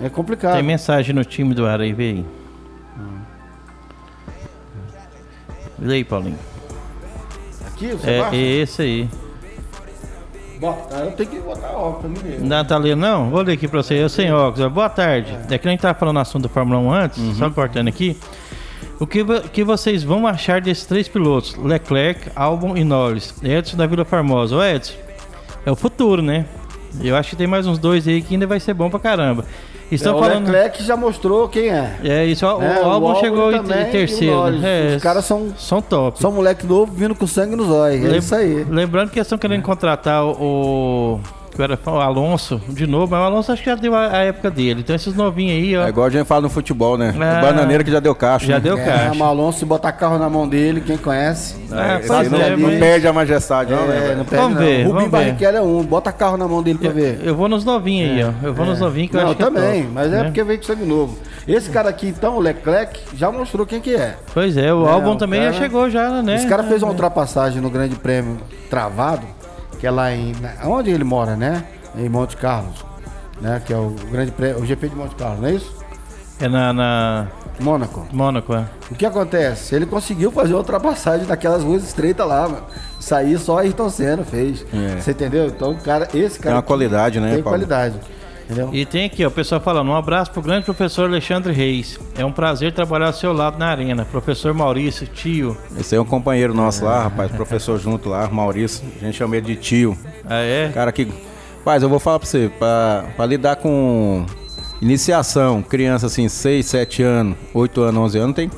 [0.01, 0.53] É complicado.
[0.55, 2.25] Tem mensagem no time do ar aí, vê aí.
[5.77, 6.38] Vê aí, Paulinho.
[7.67, 8.36] Aqui, você É, baixa?
[8.36, 9.10] é esse aí.
[10.60, 12.38] Bota, eu tenho que botar óculos pra mim.
[12.39, 13.29] Não tá lendo, não?
[13.29, 13.95] Vou ler aqui pra você.
[14.01, 14.71] Eu sem óculos.
[14.71, 15.38] Boa tarde.
[15.49, 17.36] É que a gente tava falando no assunto da Fórmula 1 antes, Uhum.
[17.36, 18.17] só cortando aqui.
[18.99, 21.55] O que, que vocês vão achar desses três pilotos?
[21.58, 23.34] Leclerc, Albon e Norris.
[23.43, 24.55] Edson da Vila Formosa.
[24.55, 24.93] Ô Edson,
[25.65, 26.45] é o futuro, né?
[27.03, 29.43] Eu acho que tem mais uns dois aí que ainda vai ser bom pra caramba.
[29.91, 30.45] Estão É, o falando.
[30.47, 31.99] Leclerc já mostrou quem é.
[32.03, 34.49] É, isso, o, É, o o Albon Albon chegou em, o terceiro.
[34.51, 34.93] Né?
[34.93, 36.19] É, Os caras são- são top.
[36.19, 38.03] Só moleque novo vindo com sangue nos olhos.
[38.03, 38.63] É Lem- isso aí.
[38.67, 41.19] Lembrando que eles estão querendo contratar o, o,
[41.56, 44.24] que era, o Alonso de novo, mas o Alonso acho que já deu a, a
[44.24, 44.82] época dele.
[44.82, 45.86] Então esses novinhos aí, ó.
[45.86, 47.13] É igual a gente fala no futebol, né?
[47.20, 47.39] Ah.
[47.39, 48.46] O bananeiro que já deu caixa.
[48.46, 48.60] Já né?
[48.60, 49.15] deu É, caixa.
[49.20, 51.56] o Alonso se botar carro na mão dele, quem conhece.
[51.72, 54.12] Ah, pois aí não, é, não perde a majestade, não, né?
[54.12, 54.65] É, não perde, Vamos não.
[54.65, 55.10] ver, Rubinho.
[55.10, 57.20] Barrichello é um, bota carro na mão dele pra ver.
[57.24, 58.46] Eu vou nos novinhos aí, ó.
[58.48, 60.24] Eu vou nos novinhos que eu não, acho que é também, mas é né?
[60.26, 61.18] porque veio com sangue novo.
[61.48, 64.15] Esse cara aqui, então, o Leclerc, já mostrou quem que é.
[64.34, 66.36] Pois é, o É, Albon o também cara- já chegou já, né?
[66.36, 66.91] Esse cara fez uma É.
[66.91, 68.38] ultrapassagem no Grande Prêmio
[68.70, 69.22] travado,
[69.75, 70.33] que é lá em.
[70.65, 71.65] Onde ele mora, né?
[71.95, 72.85] Em Monte Carlos.
[73.39, 73.61] Né?
[73.65, 75.75] Que é o Grande Prêmio, o GP de Monte Carlos, não é isso?
[76.39, 77.27] É na, na
[77.59, 78.05] Mônaco.
[78.11, 78.65] Mônaco, é.
[78.91, 79.73] O que acontece?
[79.75, 82.63] Ele conseguiu fazer uma ultrapassagem daquelas ruas estreitas lá, mano.
[82.99, 84.65] Isso aí só Ayrton Senna fez.
[84.73, 84.99] É.
[84.99, 85.47] Você entendeu?
[85.47, 86.55] Então, cara, esse cara.
[86.55, 87.57] uma aqui qualidade, né, Tem Paulo?
[87.57, 87.95] qualidade.
[88.45, 88.69] Entendeu?
[88.71, 91.99] E tem aqui, ó, o pessoal falando, um abraço pro grande professor Alexandre Reis.
[92.15, 94.05] É um prazer trabalhar ao seu lado na arena.
[94.05, 95.58] Professor Maurício, tio.
[95.77, 98.86] Esse é um companheiro nosso lá, rapaz, professor junto lá, Maurício.
[99.01, 99.97] A gente chama ele de tio.
[100.25, 100.69] Ah, é?
[100.73, 101.08] Cara que.
[101.58, 104.23] Rapaz, eu vou falar pra você, pra, pra lidar com
[104.79, 108.51] iniciação, criança assim, 6, 7 anos, 8 anos, 11 anos, tem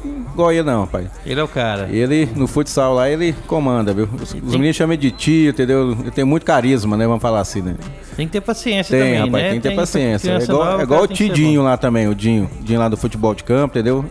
[0.51, 1.07] ele não, rapaz.
[1.25, 1.87] Ele é o cara.
[1.91, 4.07] Ele, no futsal lá, ele comanda, viu?
[4.21, 5.91] Os, os meninos chamam de tio, entendeu?
[5.99, 7.05] Ele tem muito carisma, né?
[7.07, 7.75] Vamos falar assim, né?
[8.15, 9.49] Tem que ter paciência Tem, também, rapaz, né?
[9.51, 10.31] tem que ter paciência.
[10.31, 12.49] É igual, nova, é igual o tem Tidinho lá também, o Dinho.
[12.61, 14.05] Dinho lá do futebol de campo, entendeu?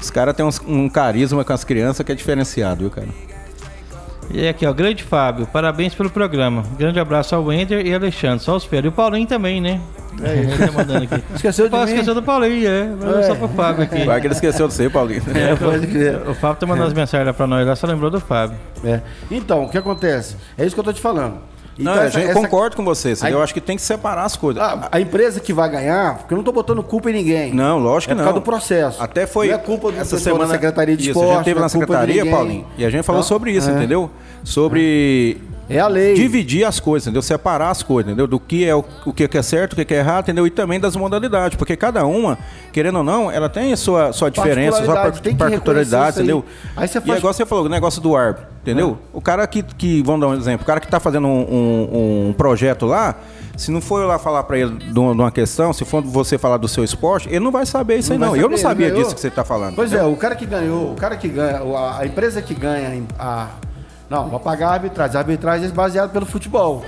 [0.00, 3.08] Os caras têm uns- um carisma com as crianças que é diferenciado, viu, cara?
[4.30, 6.62] E aqui, ó, grande Fábio, parabéns pelo programa.
[6.78, 9.80] Grande abraço ao Wender e Alexandre, só os E o Paulinho também, né?
[10.22, 10.50] É isso.
[10.62, 11.24] Ele tá mandando aqui.
[11.34, 11.84] Esqueceu de mim?
[11.84, 12.88] esquecer do Paulinho, é.
[13.18, 13.22] É.
[13.22, 14.04] Só pro Fábio aqui.
[14.04, 15.22] Vai que ele esqueceu de você, Paulinho.
[15.34, 16.28] É, pode crer.
[16.28, 18.56] O Fábio tá mandando as mensagens lá pra nós, lá só lembrou do Fábio.
[18.84, 19.00] É.
[19.30, 20.36] Então, o que acontece?
[20.56, 21.38] É isso que eu tô te falando.
[21.78, 23.14] Não, Então, a essa- gente essa- concordo com você.
[23.20, 24.62] Aí- Eu acho que tem que separar as coisas.
[24.62, 27.52] A, a empresa que vai ganhar, porque eu não tô botando culpa em ninguém.
[27.52, 28.32] Não, lógico é que por não.
[28.32, 29.02] causa do processo.
[29.02, 31.30] Até foi Não é culpa do essa semana da Secretaria de isso, Esporte.
[31.30, 32.26] A gente teve não na é secretaria.
[32.30, 33.72] Paulinho, e a gente falou Então, sobre isso, é.
[33.74, 34.10] entendeu?
[34.42, 36.14] Sobre É a lei.
[36.14, 37.22] dividir as coisas, entendeu?
[37.22, 38.26] Separar as coisas, entendeu?
[38.26, 40.46] Do que é o, o que é certo, o que é errado, entendeu?
[40.46, 42.38] E também das modalidades, porque cada uma,
[42.72, 44.94] querendo ou não, ela tem a sua, sua diferença, sua
[45.36, 46.24] Particularidade, aí.
[46.24, 46.44] entendeu?
[46.76, 48.98] Aí você E faz- igual você falou, o negócio do árbitro, entendeu?
[49.12, 52.28] O cara que, que, vamos dar um exemplo, o cara que tá fazendo um, um-
[52.28, 53.16] um projeto lá,
[53.56, 56.58] se não for eu lá falar pra ele de uma questão, se for você falar
[56.58, 58.36] do seu esporte, ele não vai saber isso aí, vai não.
[58.36, 59.74] Eu não sabia disso que você tá falando.
[59.74, 60.10] Pois entendeu?
[60.10, 61.60] é, o cara que ganhou, o cara que ganha,
[61.98, 63.48] a empresa que ganha a.
[64.08, 65.16] Não, vai pagar a arbitragem.
[65.16, 66.84] A arbitragem é baseada pelo futebol.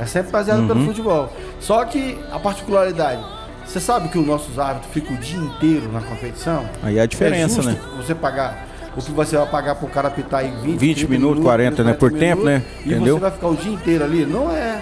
[0.00, 0.68] É sempre baseado Uhum.
[0.68, 1.32] pelo futebol.
[1.60, 3.22] Só que a particularidade.
[3.66, 6.64] Você sabe que os nossos árbitros ficam o dia inteiro na competição?
[6.82, 7.76] Aí é a diferença, é né?
[7.98, 11.42] Você pagar o que você vai pagar pro cara apitar aí 20, 20 30 minutos,
[11.44, 11.92] 40, né?
[11.92, 12.62] Por tempo, né?
[12.84, 13.16] E Entendeu?
[13.16, 14.24] você vai ficar o dia inteiro ali?
[14.24, 14.80] Não é.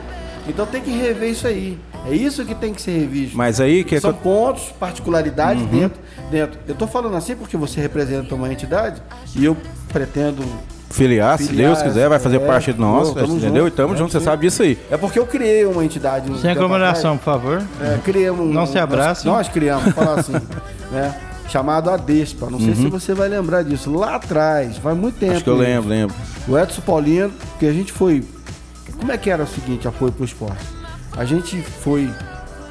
[0.48, 1.76] Então tem que rever isso aí.
[2.08, 3.36] É isso que tem que ser revisto.
[3.36, 5.68] Mas aí que é São pontos, particularidades Uhum.
[5.68, 5.98] dentro,
[6.30, 6.60] dentro.
[6.68, 9.02] Eu tô falando assim porque você representa uma entidade
[9.34, 9.56] e eu
[9.92, 10.44] pretendo.
[10.91, 13.64] Filiar, se Deus quiser, vai fazer é, parte de nós, tamo entendeu?
[13.64, 14.24] junto, E tamo é, junto, você sim.
[14.24, 14.78] sabe disso aí.
[14.91, 16.30] É porque eu criei uma entidade.
[16.30, 17.62] um Sem aglomeração, por favor.
[17.80, 19.30] É, criamos um, Não se abracem.
[19.30, 20.32] Nós, nós criamos, falar assim,
[20.91, 21.14] né?
[21.49, 22.51] Chamado Adespa.
[22.51, 23.95] Não sei se você vai lembrar disso.
[23.95, 25.30] Lá atrás, faz muito tempo.
[25.30, 25.37] Uhum.
[25.37, 25.62] Acho que eu isso.
[25.62, 26.16] lembro, lembro.
[26.49, 28.24] O Edson Paulino, que a gente foi.
[28.99, 30.64] Como é que era o seguinte, apoio pro esporte?
[31.16, 32.11] A gente foi.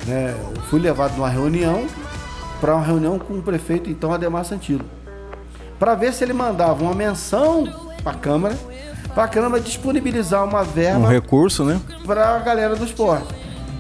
[0.06, 1.86] Né, eu fui levado numa reunião,
[2.60, 4.86] para uma reunião com o prefeito, então, Ademar Santilo.
[5.80, 7.68] Para ver se ele mandava uma menção
[8.06, 8.56] para a Câmara,
[9.16, 11.82] para a Câmara disponibilizar uma Um verba recurso, né?
[12.06, 13.28] para a galera do esporte.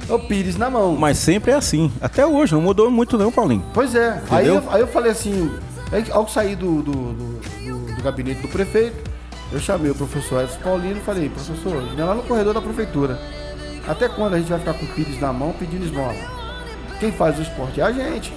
[0.09, 0.95] O Pires na mão.
[0.95, 1.91] Mas sempre é assim.
[2.01, 3.63] Até hoje, não mudou muito não, Paulinho.
[3.73, 4.19] Pois é.
[4.31, 5.51] Aí eu, aí eu falei assim,
[5.91, 9.09] aí, ao sair do, do, do- do- do gabinete do prefeito,
[9.51, 13.19] eu chamei o professor Edson Paulino e falei, professor, é lá no corredor da prefeitura.
[13.87, 16.15] Até quando a gente vai ficar com o Pires na mão pedindo esmola?
[16.99, 18.33] Quem faz o esporte é a gente.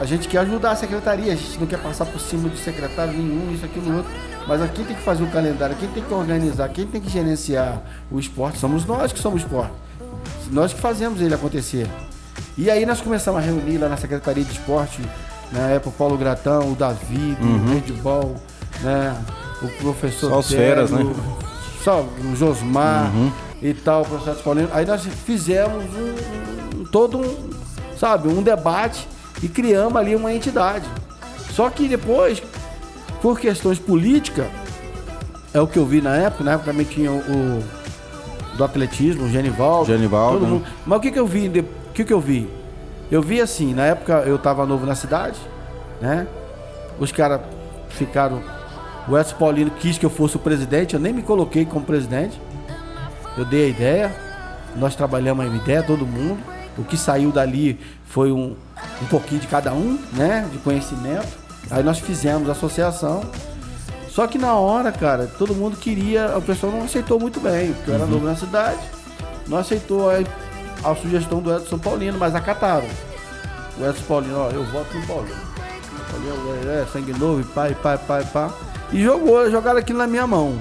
[0.00, 3.12] A gente quer ajudar a secretaria, a gente não quer passar por cima de secretário
[3.12, 4.10] nenhum, isso, aquilo, outro.
[4.46, 7.82] Mas quem tem que fazer o calendário, quem tem que organizar, quem tem que gerenciar
[8.10, 9.72] o esporte, somos nós que somos esporte.
[10.50, 11.86] Nós que fazemos ele acontecer.
[12.56, 15.00] E aí nós começamos a reunir lá na Secretaria de Esporte,
[15.52, 18.36] na época o Paulo Gratão, o Davi, o Redball,
[18.82, 19.14] né?
[19.62, 21.14] O professor Só os Télio, feras, né?
[21.84, 23.10] Só o Josmar
[23.60, 24.68] e tal, o professor Paulino.
[24.72, 27.50] Aí nós fizemos um, um- todo um,
[27.98, 29.06] sabe, um debate
[29.42, 30.88] e criamos ali uma entidade.
[31.50, 32.42] Só que depois,
[33.20, 34.46] por questões políticas,
[35.52, 37.64] é o que eu vi na época, na época também tinha o, o
[38.56, 39.86] do atletismo, o Genivaldo.
[39.86, 40.52] Genivaldo, todo né?
[40.54, 40.66] mundo.
[40.84, 41.48] Mas o que que eu vi?
[41.48, 42.48] O que que eu vi?
[43.10, 45.38] Eu vi assim, na época eu tava novo na cidade,
[46.00, 46.26] né?
[46.98, 47.40] Os caras
[47.90, 48.42] ficaram.
[49.08, 52.38] O Edson Paulino quis que eu fosse o presidente, eu nem me coloquei como presidente.
[53.38, 54.16] Eu dei a ideia,
[54.76, 56.38] nós trabalhamos a ideia, todo mundo.
[56.76, 58.54] O que saiu dali foi um,
[59.02, 60.48] um pouquinho de cada um, né?
[60.50, 61.28] De conhecimento.
[61.70, 63.22] Aí nós fizemos a associação.
[64.08, 67.90] Só que na hora, cara, todo mundo queria, o pessoal não aceitou muito bem, porque
[67.90, 68.80] eu era novo na cidade,
[69.46, 70.16] não aceitou a,
[70.90, 72.88] a sugestão do Edson Paulino, mas acataram.
[73.78, 75.36] O Edson Paulino, ó, eu voto no Paulino.
[75.36, 78.50] O Paulino é, é sangue novo, e pá, e pá,
[78.90, 80.58] e jogou, jogaram aquilo na minha mão.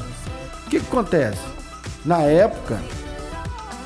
[0.66, 1.42] O que, que acontece?
[2.06, 2.80] Na época,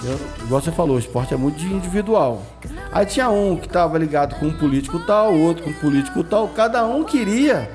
[0.04, 2.42] eu, igual você falou, o esporte é muito individual.
[2.92, 6.48] Aí tinha um que estava ligado com um político tal, outro com um político tal.
[6.50, 7.70] Cada um queria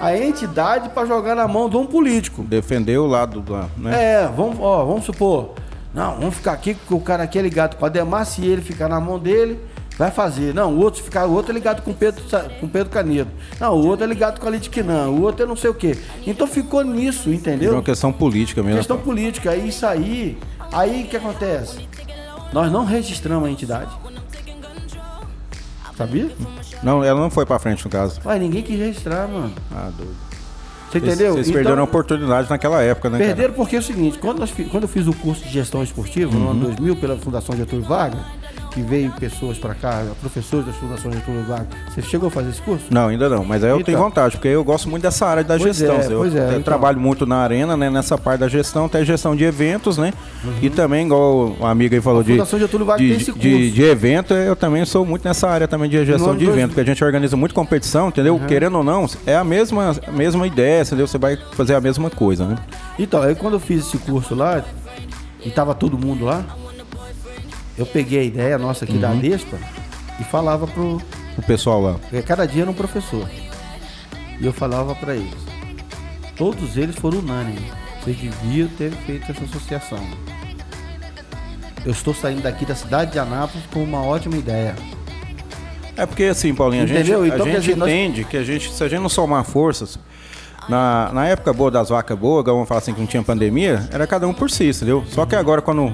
[0.00, 2.42] a entidade para jogar na mão de um político.
[2.42, 3.54] Defender o lado do.
[3.76, 4.22] Né?
[4.22, 5.54] É, vamos, ó, vamos supor.
[5.92, 8.62] Não, vamos ficar aqui, porque o cara aqui é ligado com a Ademar, se ele
[8.62, 9.58] ficar na mão dele,
[9.98, 10.54] vai fazer.
[10.54, 12.22] Não, o outro ficar, o outro é ligado com o Pedro,
[12.60, 13.30] com o Pedro Canedo.
[13.58, 15.98] Não, o outro é ligado com a Litquinã, o outro é não sei o quê.
[16.24, 17.72] Então ficou nisso, É entendeu?
[17.72, 18.78] uma questão política mesmo.
[18.78, 20.38] Questão política, aí isso aí,
[20.72, 21.88] aí o que acontece?
[22.52, 23.90] Nós não registramos a entidade.
[26.00, 26.30] Sabia?
[26.82, 28.20] Não, ela não foi pra frente no caso.
[28.24, 29.52] Mas ninguém quis registrar, mano.
[29.70, 30.14] Ah, doido.
[30.90, 31.34] Você entendeu?
[31.34, 33.18] Vocês Então, perderam a oportunidade naquela época, né?
[33.18, 33.28] cara?
[33.28, 36.32] Perderam porque é o seguinte, quando, nós quando eu fiz o curso de gestão esportiva,
[36.32, 36.50] no Uhum.
[36.52, 38.20] ano 2000, pela Fundação Getúlio Vargas,
[38.70, 41.68] que veio pessoas para cá, professores da Fundação Getúlio Vargas.
[41.92, 42.84] Você chegou a fazer esse curso?
[42.90, 43.84] Não, ainda não, mas aí eu Então.
[43.86, 45.96] tenho vontade, porque eu gosto muito dessa área da Pois gestão.
[46.00, 46.62] é, eu pois é, eu então.
[46.62, 50.12] trabalho muito na arena, né, nessa parte da gestão, até gestão de eventos, né?
[50.62, 52.40] E também, igual o amigo aí falou Uhum.
[52.40, 53.40] A de, de, de, curso.
[53.70, 56.84] de evento, eu também sou muito nessa área também de gestão de evento, porque a
[56.84, 58.34] gente organiza muito competição, entendeu?
[58.36, 58.46] Uhum.
[58.46, 61.06] Querendo ou não, é a mesma, a mesma ideia, entendeu?
[61.06, 62.56] Você vai fazer a mesma coisa, né?
[62.98, 64.62] Então, aí quando eu fiz esse curso lá,
[65.44, 66.44] e tava todo mundo lá,
[67.78, 69.00] eu peguei a ideia nossa aqui Uhum.
[69.00, 69.58] da Lespa
[70.20, 71.00] e falava pro.
[71.38, 71.92] O pessoal lá.
[71.94, 73.28] Porque cada dia era um professor.
[74.40, 75.34] E eu falava para eles.
[76.36, 77.62] Todos eles foram unânimes.
[78.02, 80.00] Vocês deviam ter feito essa associação.
[81.84, 84.74] Eu estou saindo daqui da cidade de Anápolis com uma ótima ideia.
[85.96, 87.26] É porque assim, Paulinho, a gente, Entendeu?
[87.26, 89.98] Então, a gente dizer, nós- entende que a gente, se a gente não somar forças,
[90.68, 94.06] na, na época boa das vacas boas, vamos falar assim, que não tinha pandemia, era
[94.06, 95.04] cada um por si, entendeu?
[95.08, 95.92] Só que agora quando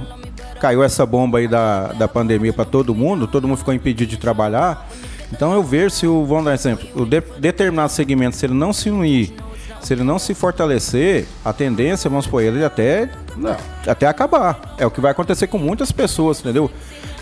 [0.61, 4.16] caiu essa bomba aí da, da pandemia para todo mundo, todo mundo ficou impedido de
[4.16, 4.88] trabalhar.
[5.32, 8.54] Então eu vejo se o, vamos dar um exemplo, o de, determinado segmento, se ele
[8.54, 9.32] não se unir,
[9.80, 13.57] se ele não se fortalecer, a tendência, vamos supor, ele até Não.
[13.86, 14.74] até acabar.
[14.78, 16.70] É o que vai acontecer com muitas pessoas, entendeu?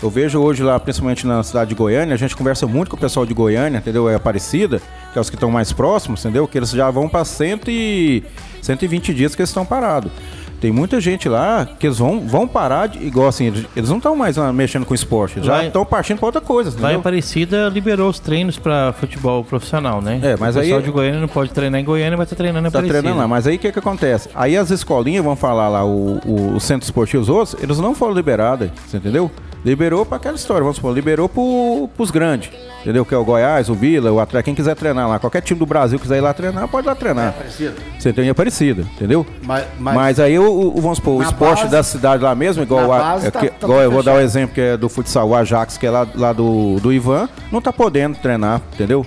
[0.01, 2.99] Eu vejo hoje lá, principalmente na cidade de Goiânia, a gente conversa muito com o
[2.99, 4.09] pessoal de Goiânia, entendeu?
[4.09, 4.81] É Aparecida,
[5.11, 6.47] que é os que estão mais próximos, entendeu?
[6.47, 8.23] Que eles já vão para 100 e
[8.61, 10.11] 120 dias que eles estão parados.
[10.59, 13.97] Tem muita gente lá que eles vão, vão parar, de, igual assim, eles, eles não
[13.97, 16.95] estão mais lá mexendo com esporte, já estão partindo para outra coisa, Lá em?
[16.95, 20.19] Aparecida liberou os treinos pra futebol profissional, né?
[20.23, 22.67] É, mas o aí- pessoal de Goiânia não pode treinar em Goiânia, vai estar treinando
[22.67, 22.99] em Tá Aparecida.
[23.01, 24.29] treinando lá, mas aí o que que acontece?
[24.33, 27.93] Aí as escolinhas vão falar lá, o, o, o centro esportivo, os outros, eles não
[27.93, 29.29] foram liberados, você entendeu?
[29.65, 32.51] Liberou pra aquela história, vamos supor, liberou pro, pros grandes,
[32.81, 33.03] entendeu?
[33.03, 35.65] Que é o Goiás, o Vila, o Atlético, quem quiser treinar lá, qualquer time do
[35.65, 37.33] Brasil quiser ir lá treinar, pode ir lá treinar.
[37.97, 39.25] Você tem Aparecida, entendeu?
[39.41, 40.45] Mas, Mas, mas, aí, o,
[40.77, 43.39] o- vamos supor, o esporte base- da cidade lá mesmo, igual, a- base é tá-
[43.39, 44.25] que- tá igual eu vou dar o fechado.
[44.29, 47.59] exemplo que é do futsal, o Ajax, que é lá, lá do, do Ivan, não
[47.59, 49.03] tá podendo treinar, entendeu?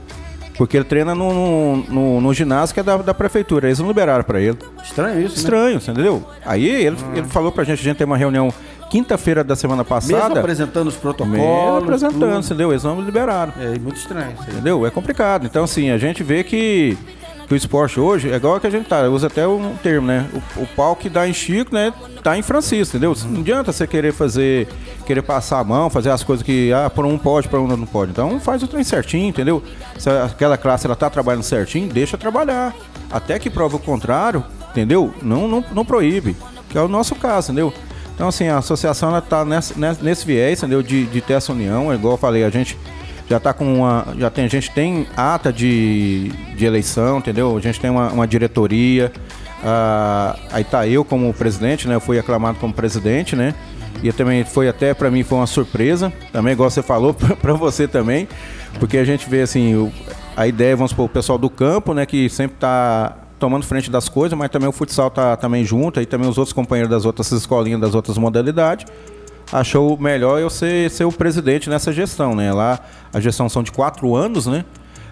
[0.56, 4.24] Porque ele treina no, no, no- ginásio que é da, da prefeitura, eles não liberaram
[4.24, 4.58] pra ele.
[4.82, 5.40] estranho isso, né?
[5.40, 6.24] Estranho, você entendeu?
[6.44, 8.52] Aí ele, ele falou pra gente, a gente tem uma reunião
[8.90, 10.40] quinta-feira da semana Mesmo passada.
[10.40, 11.38] apresentando os protocolos.
[11.38, 12.44] mesmo apresentando, tudo.
[12.44, 12.72] entendeu?
[12.72, 13.52] Eles não liberaram.
[13.58, 14.34] É muito estranho.
[14.48, 14.86] Entendeu?
[14.86, 15.46] É complicado.
[15.46, 16.96] Então, assim, a gente vê que,
[17.46, 20.26] que o esporte hoje é igual que a gente tá, usa até um termo, né?
[20.56, 21.92] O, o pau que dá em Chico, né?
[22.22, 23.14] Tá em Francisco, entendeu?
[23.26, 24.66] Não adianta você querer fazer,
[25.06, 27.86] querer passar a mão, fazer as coisas que, ah, por um pode, por um não
[27.86, 28.10] pode.
[28.12, 29.62] Então, faz o trem certinho, entendeu?
[29.98, 32.74] Se aquela classe ela tá trabalhando certinho, deixa trabalhar.
[33.10, 35.12] Até que prova o contrário, entendeu?
[35.22, 36.36] Não, não, não proíbe.
[36.68, 37.72] Que é o nosso caso, entendeu?
[38.18, 40.82] Então, assim, a associação tá nessa, nesse, nesse viés, entendeu?
[40.82, 42.76] De, de ter essa união, igual eu falei, a gente
[43.30, 44.08] já tá com uma.
[44.18, 47.56] Já tem, a gente tem ata de, de eleição, entendeu?
[47.56, 49.12] A gente tem uma, uma diretoria.
[49.64, 51.94] ah, aí tá eu como presidente, né?
[51.94, 53.54] Eu fui aclamado como presidente, né?
[54.02, 57.86] E também foi até para mim foi uma surpresa, também igual você falou para você
[57.86, 58.26] também,
[58.80, 59.92] porque a gente vê assim, o-
[60.36, 64.08] a ideia, vamos supor, o pessoal do campo, né, que sempre tá tomando frente das
[64.08, 67.30] coisas, mas também o futsal tá também junto, e também os outros companheiros das outras
[67.32, 68.86] escolinhas, das outras modalidades
[69.52, 72.52] achou melhor eu ser, ser o presidente nessa gestão, né?
[72.52, 72.78] Lá
[73.12, 74.64] a gestão são de quatro anos, né?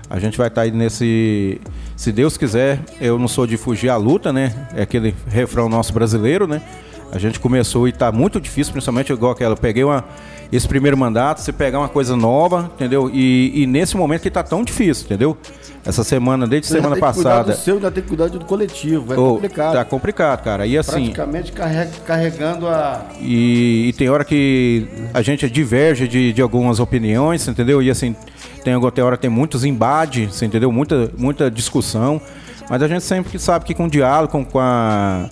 [0.08, 1.60] A gente vai estar aí nesse.
[1.96, 4.68] Se Deus quiser, eu não sou de fugir à luta, né?
[4.74, 6.62] É aquele refrão nosso brasileiro, né?
[7.10, 9.54] A gente começou e tá muito difícil, principalmente igual aquela.
[9.54, 10.04] Eu peguei uma,
[10.52, 13.10] esse primeiro mandato, você pegar uma coisa nova, entendeu?
[13.12, 15.36] E, e nesse momento que tá tão difícil, entendeu?
[15.84, 17.52] Essa semana, desde Você semana passada.
[17.52, 19.14] do seu, ainda tem que cuidar do coletivo.
[19.14, 19.72] É ô, complicado.
[19.74, 20.66] Tá complicado, cara.
[20.66, 21.04] E assim.
[21.12, 23.02] Praticamente carrega- carregando a.
[23.20, 27.80] E, e tem hora que a gente diverge de, de algumas opiniões, entendeu?
[27.80, 28.16] E assim,
[28.64, 30.72] tem, tem hora que tem muitos embates, entendeu?
[30.72, 32.20] Muita, muita discussão.
[32.68, 35.28] Mas a gente sempre sabe que com o diálogo, com, com a,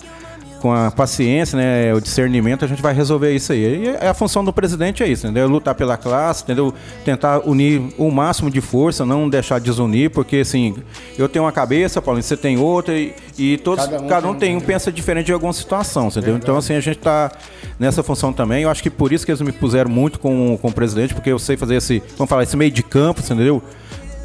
[0.61, 3.83] com a paciência, né, o discernimento, a gente vai resolver isso aí.
[3.85, 5.47] E a função do presidente é isso, entendeu?
[5.47, 6.73] Lutar pela classe, entendeu?
[7.03, 10.75] Tentar unir o máximo de força, não deixar desunir, porque assim,
[11.17, 14.33] eu tenho uma cabeça, Paulinho, você tem outra, e, e todos, Cada um cada um,
[14.33, 16.35] tem tem um pensa diferente de alguma situação, entendeu?
[16.35, 17.31] Então, assim, a gente tá
[17.79, 18.63] nessa função também.
[18.63, 21.29] Eu acho que por isso que eles me puseram muito com, com o presidente, porque
[21.31, 23.61] eu sei fazer esse, vamos falar, esse meio de campo, entendeu?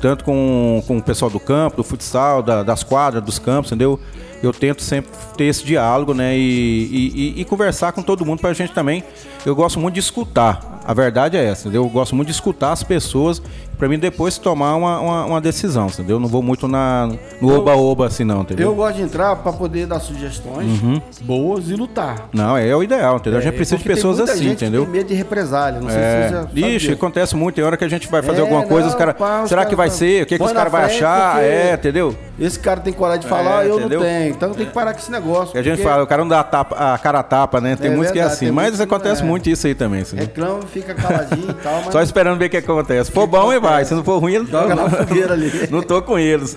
[0.01, 4.01] Tanto com, com o pessoal do campo, do futsal, da- das quadras, dos campos, entendeu?
[4.43, 6.36] Eu tento sempre ter esse diálogo, né?
[6.36, 9.05] E, e- e- e conversar com todo mundo pra gente também.
[9.45, 10.80] Eu gosto muito de escutar.
[10.86, 11.84] A verdade é essa, entendeu?
[11.84, 13.41] Eu gosto muito de escutar as pessoas
[13.78, 16.18] pra mim depois tomar uma, uma, uma decisão, entendeu?
[16.18, 17.09] Não vou muito na,
[17.41, 18.68] no oba-oba assim não, entendeu?
[18.68, 21.01] Eu gosto de entrar pra poder dar sugestões Uhum.
[21.22, 22.28] boas e lutar.
[22.32, 23.38] Não, é o ideal, entendeu?
[23.38, 24.82] a gente precisa de Porque pessoas assim, gente entendeu?
[24.84, 26.93] Tem medo de represália, não sei se É, você ixi, disso.
[26.93, 27.55] acontece muito.
[27.55, 29.49] Tem hora que a gente vai fazer É, alguma coisa, não, os caras.
[29.49, 30.22] Será que vai falam, ser?
[30.22, 31.32] O que, que os caras vão achar?
[31.34, 32.16] porque É, entendeu?
[32.38, 34.01] Esse cara tem coragem de falar, É, eu entendeu?
[34.01, 34.30] não tenho.
[34.30, 35.53] Então tem que parar com esse negócio.
[35.53, 37.61] Que a gente porque fala, o cara não dá a, tapa, a cara a tapa,
[37.61, 37.76] né?
[37.76, 38.51] Tem É muitos que é verdade, assim.
[38.53, 39.24] Mas acontece é.
[39.31, 40.03] Muito isso aí também.
[40.03, 40.16] assim.
[40.16, 43.07] Reclama, fica caladinho e tal, mas Só esperando ver o que, acontece.
[43.07, 43.85] Se for bom, ele vai.
[43.85, 45.51] Se não for ruim, ele joga na fogueira ali.
[45.70, 46.57] Não tô com eles.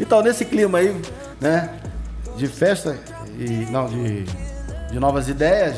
[0.00, 0.94] Então, nesse clima aí,
[1.40, 1.70] né,
[2.36, 2.98] de festa
[3.38, 4.24] e não de,
[4.90, 5.76] de novas ideias,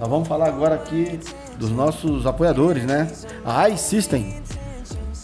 [0.00, 1.18] nós vamos falar agora aqui
[1.58, 3.08] dos nossos apoiadores, né?
[3.44, 4.42] A iSystem.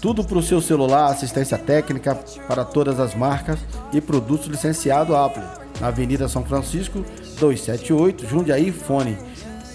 [0.00, 3.58] Tudo para o seu celular, assistência técnica para todas as marcas
[3.92, 5.42] e produtos licenciado Apple.
[5.80, 7.04] Na Avenida São Francisco,
[7.38, 9.16] 278, Jundiaí, fone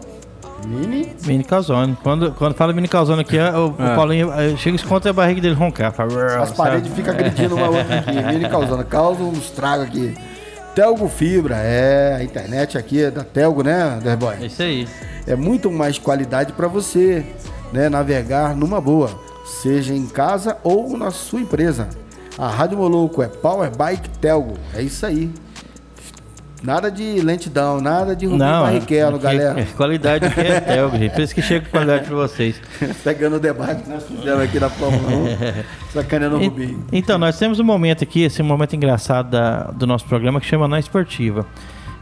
[0.67, 1.97] Mini Mini calzone.
[2.03, 3.95] Quando, quando fala mini calzone aqui, o, o É.
[3.95, 5.93] Paulinho eh, chega e esconde a barriga dele roncar.
[5.93, 8.11] Fala, As paredes ficam agredindo uma outra aqui.
[8.35, 8.85] Mini causando.
[8.85, 10.15] Causa um estrago aqui.
[10.75, 12.17] Telgo Fibra, é.
[12.17, 14.45] A internet aqui é da Telgo, né, É Derboy?
[14.47, 14.89] isso aí.
[15.27, 17.25] É muito mais qualidade para você,
[17.73, 17.89] né?
[17.89, 19.11] Navegar numa boa.
[19.45, 21.89] Seja em casa ou na sua empresa.
[22.39, 24.55] A Rádio Moloco é Power Bike Telgo.
[24.75, 25.31] É isso aí.
[26.63, 29.61] Nada de lentidão, nada de Rubinho Barrichello, aqui- galera.
[29.61, 31.13] é qualidade aqui é Telgo, gente.
[31.13, 32.57] Por isso que chega com qualidade pra vocês.
[33.05, 35.27] Pegando o debate que nós fizemos aqui da Fórmula 1.
[35.93, 36.83] Sacaneando o Rubinho.
[36.91, 40.67] Então, nós temos um momento aqui, esse momento engraçado da- do nosso programa que chama
[40.67, 41.47] Na Esportiva.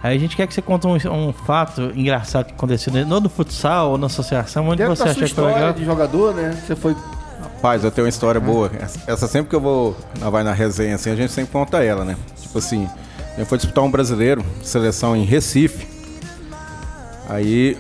[0.01, 3.29] Aí a gente quer que você conte um, um fato engraçado que aconteceu no no
[3.29, 5.73] futsal ou na associação, onde Dentro você sua achou que foi legal.
[5.73, 6.57] de jogador, né?
[6.65, 6.97] Você foi
[7.43, 8.71] Rapaz, eu tenho uma história boa.
[9.07, 9.97] Essa, sempre que eu vou.
[10.31, 12.17] Vai na resenha assim, a gente sempre conta ela, né?
[12.41, 12.89] Tipo assim,
[13.37, 15.87] eu fui disputar um brasileiro, seleção em Recife.
[17.29, 17.77] Aí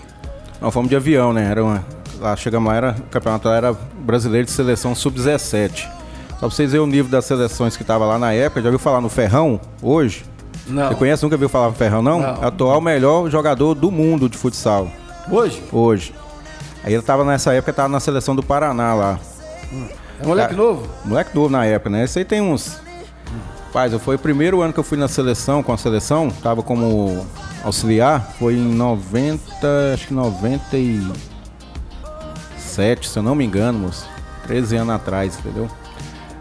[0.61, 1.51] nós fomos de avião, né?
[1.51, 1.85] Era uma,
[2.21, 5.89] lá chegamos lá, era, o campeonato lá era brasileiro de seleção sub-17.
[6.31, 8.79] Só pra vocês verem o nível das seleções que tava lá na época, já ouviu
[8.79, 10.25] falar no Ferrão hoje?
[10.67, 10.89] Não.
[10.89, 11.23] Você conhece?
[11.23, 12.21] Nunca viu falar no Ferrão, não?
[12.21, 12.43] Não.
[12.45, 14.89] Atual melhor jogador do mundo de futsal
[15.31, 15.63] Hoje?
[15.73, 16.15] hoje.
[16.85, 19.21] Aí ele tava nessa época, tava na seleção do Paraná lá.
[20.21, 20.87] É moleque Cara, novo?
[21.05, 22.05] Moleque novo na época, né?
[22.05, 22.81] Esse aí tem uns.
[23.67, 27.27] Rapaz, foi o primeiro ano que eu fui na seleção, com a seleção, tava como
[27.65, 29.41] auxiliar, foi em 90,
[29.95, 34.07] acho que 97, se eu não me engano, moço.
[34.47, 35.71] 13 anos atrás, entendeu?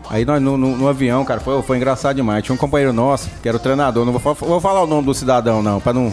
[0.09, 2.43] Aí nós no, no, no, avião, cara, foi, foi engraçado demais.
[2.43, 5.13] Tinha um companheiro nosso, que era o treinador, não vou, vou falar o nome do
[5.13, 6.11] cidadão, não, pra não.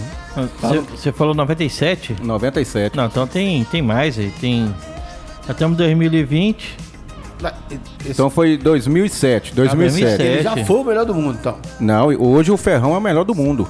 [0.92, 2.14] Você falou 97?
[2.22, 2.96] 97.
[2.96, 4.72] Não, então tem, tem mais aí, tem.
[5.48, 6.87] Até 2020.
[8.00, 8.10] Esse...
[8.10, 10.06] Então foi 2007, 2007.
[10.06, 10.22] 2007.
[10.22, 11.56] Ele já foi o melhor do mundo, então.
[11.78, 13.68] Não, hoje o Ferrão é o melhor do mundo.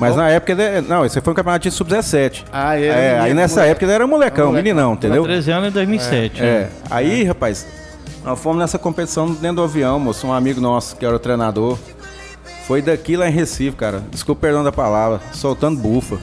[0.00, 2.44] Mas na época ele, é, não, esse foi um campeonato de sub-17.
[2.50, 3.20] Ah, é.
[3.20, 3.70] aí nessa moleque.
[3.70, 5.24] época ele era molecão, menino não meninão, entendeu?
[5.24, 6.42] 13 anos em 2007.
[6.42, 6.46] É.
[6.46, 6.68] é.
[6.90, 7.26] Aí, é.
[7.26, 7.66] rapaz,
[8.24, 11.78] nós fomos nessa competição dentro do avião, moço, um amigo nosso que era o treinador.
[12.66, 14.02] Foi daqui lá em Recife, cara.
[14.10, 16.18] Desculpa o perdão da palavra, soltando bufa.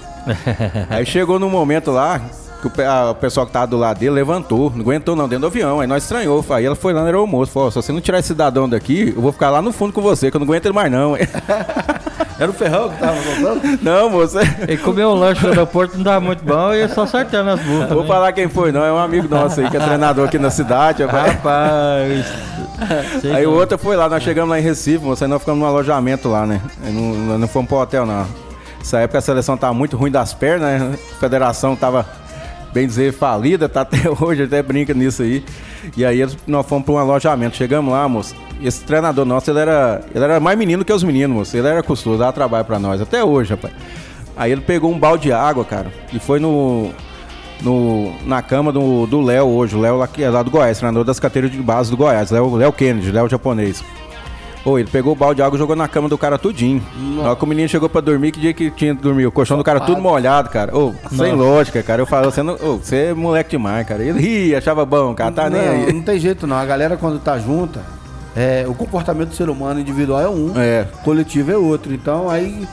[0.89, 2.19] aí chegou no momento lá,
[2.61, 5.41] que o, a- o pessoal que tava do lado dele levantou, não aguentou não, dentro
[5.41, 5.79] do avião.
[5.79, 6.43] Aí nós estranhou.
[6.49, 9.13] Aí ela foi lá no aeromoço, falou: "Ó, se você não tirar esse cidadão daqui,
[9.15, 11.15] eu vou ficar lá no fundo com você, que eu não aguento ele mais não.
[12.39, 13.79] Era o Ferrão que tava voltando?
[13.81, 14.37] não, moço.
[14.67, 17.89] Ele comeu um lanche no aeroporto, não dava muito bom e só sorteando as bufas.
[17.89, 18.07] Vou né?
[18.07, 18.83] falar quem foi, não.
[18.83, 21.03] É um amigo nosso aí, que é treinador aqui na cidade.
[21.03, 22.25] rapaz.
[23.21, 25.59] Sei Aí o outro foi lá, nós chegamos lá em Recife, moço, aí nós ficamos
[25.59, 26.61] num alojamento lá, né?
[26.83, 28.25] Não, não fomos pro hotel, não.
[28.77, 30.95] Nessa época a seleção tava muito ruim das pernas, né?
[31.15, 32.05] A federação tava,
[32.77, 35.43] bem dizer, falida, tá até hoje, até brinca nisso aí.
[35.95, 37.55] E aí nós fomos pra um alojamento.
[37.55, 38.35] Chegamos lá, moço.
[38.61, 41.57] Esse treinador nosso, ele era, ele era mais menino que os meninos, moço.
[41.57, 43.73] Ele era custoso, dava trabalho pra nós, até hoje, rapaz.
[44.35, 46.91] Aí ele pegou um balde de água, cara, e foi no,
[47.63, 49.75] no, na cama do Léo hoje.
[49.75, 52.29] O Léo lá, é lá do Goiás, treinador das categorias de base do Goiás.
[52.29, 53.83] Léo Kennedy, Léo japonês.
[54.65, 56.83] Ô, ele pegou o balde de água e jogou na cama do cara tudinho.
[57.15, 59.25] Na hora que o menino chegou pra dormir, que dia que tinha que dormir?
[59.25, 60.77] O colchão do cara tudo molhado, cara.
[60.77, 62.01] Ô, sem lógica, cara.
[62.01, 64.03] Eu falo, você, não, ô, você é moleque demais, cara.
[64.03, 65.31] Ele ria, achava bom, cara.
[65.31, 65.93] Tá nem não, aí.
[65.93, 66.57] não tem jeito não.
[66.57, 67.79] A galera quando tá junta,
[68.35, 70.85] é, o comportamento do ser humano individual é um, É.
[71.03, 71.93] coletivo é outro.
[71.93, 72.67] Então aí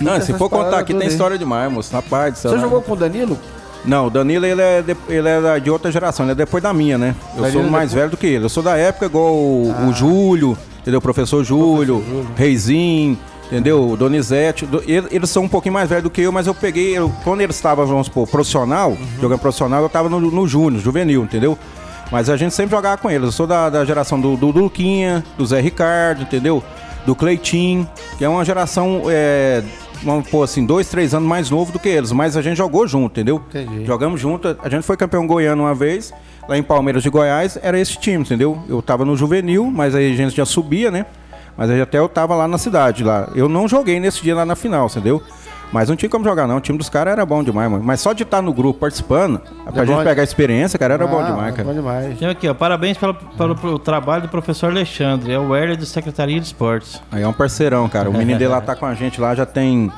[0.00, 1.08] Não, se for contar aqui, tem aí.
[1.08, 1.92] história demais, moço.
[1.92, 3.36] Rapaz, Você jogou com o Danilo?
[3.84, 6.72] Não, o Danilo ele é, de, ele é de outra geração, ele é depois da
[6.72, 7.14] minha, né?
[7.36, 8.44] Eu Danilo sou mais depois- velho do que ele.
[8.44, 9.86] Eu sou da época igual o, Ah.
[9.88, 10.56] o Júlio,
[10.86, 10.98] entendeu?
[10.98, 12.04] O professor Júlio,
[12.36, 13.96] Reizinho, entendeu?
[13.98, 14.64] Donizete.
[14.66, 16.96] Do- ele- Eles são um pouquinho mais velhos do que eu, mas eu peguei.
[16.96, 18.96] eu- quando eles estavam, vamos supor, profissional, Uhum.
[19.20, 21.58] jogando profissional, eu tava no, no Júnior, juvenil, entendeu?
[22.10, 23.24] Mas a gente sempre jogava com eles.
[23.26, 26.62] Eu sou da, da geração do, do Luquinha, do Zé Ricardo, entendeu?
[27.04, 29.02] Do Cleitinho, que é uma geração.
[29.08, 29.62] É,
[30.06, 32.86] vamos pôr assim, dois, três anos mais novo do que eles, mas a gente jogou
[32.86, 33.42] junto, entendeu?
[33.48, 33.84] Entendi.
[33.84, 34.56] Jogamos junto.
[34.62, 36.14] A gente foi campeão goiano uma vez,
[36.48, 38.62] lá em Palmeiras de Goiás, era esse time, entendeu?
[38.68, 41.04] Eu tava no juvenil, mas aí a gente já subia, né?
[41.56, 43.28] Mas aí até eu tava lá na cidade, lá.
[43.34, 45.20] Eu não joguei nesse dia lá na final, entendeu?
[45.72, 46.56] Mas não tinha como jogar, não.
[46.58, 47.82] O time dos caras era bom demais, mano.
[47.82, 49.40] Mas só de estar no grupo participando,
[49.72, 50.04] pra É gente bom.
[50.04, 51.68] pegar a experiência, cara, era bom Ah, demais, é cara.
[51.68, 52.18] Bom demais.
[52.18, 55.84] Tem aqui, ó, parabéns pelo, pelo, pelo trabalho do professor Alexandre, é o Herler do
[55.84, 57.02] Secretaria de Esportes.
[57.10, 58.08] Aí é um parceirão, cara.
[58.08, 59.90] O menino dele lá tá com a gente lá já tem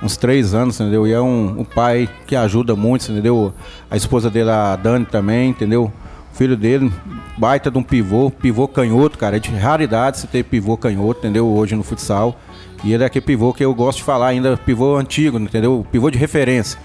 [0.00, 1.04] uns três anos, entendeu?
[1.06, 3.52] E é um, um pai que ajuda muito, entendeu?
[3.90, 5.92] A esposa dele, a Dani, também, entendeu?
[6.32, 6.92] O filho dele,
[7.36, 9.36] baita de um pivô, pivô canhoto, cara.
[9.36, 11.48] É de raridade se ter pivô canhoto, entendeu?
[11.48, 12.36] Hoje no futsal.
[12.84, 15.84] E ele é aquele pivô que eu gosto de falar ainda, pivô antigo, entendeu?
[15.90, 16.78] Pivô de referência.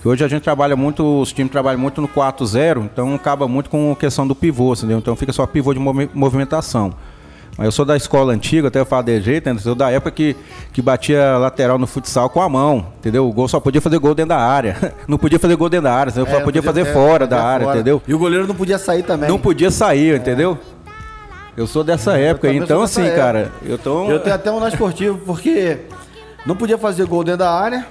[0.00, 3.68] Que hoje a gente trabalha muito, os times trabalham muito no 4-0, então acaba muito
[3.68, 4.98] com a questão do pivô, entendeu?
[4.98, 6.92] Então fica só pivô de movi- movimentação.
[7.56, 9.56] Mas eu sou da escola antiga, até eu falo de jeito, né?
[9.56, 10.36] Eu sou da época que,
[10.72, 13.28] que batia lateral no futsal com a mão, entendeu?
[13.28, 14.94] O gol só podia fazer gol dentro da área.
[15.08, 16.26] Não podia fazer gol dentro da área, entendeu?
[16.28, 17.76] É, só não podia fazer é, fora da podia área, fora.
[17.78, 18.02] entendeu?
[18.06, 19.28] E o goleiro não podia sair também.
[19.28, 20.56] Não podia sair, entendeu?
[21.58, 23.20] Eu sou dessa época, então dessa assim, época.
[23.20, 24.08] cara, eu tô.
[24.08, 25.78] Eu tenho até um na esportivo, porque
[26.46, 27.84] não podia fazer gol dentro da área,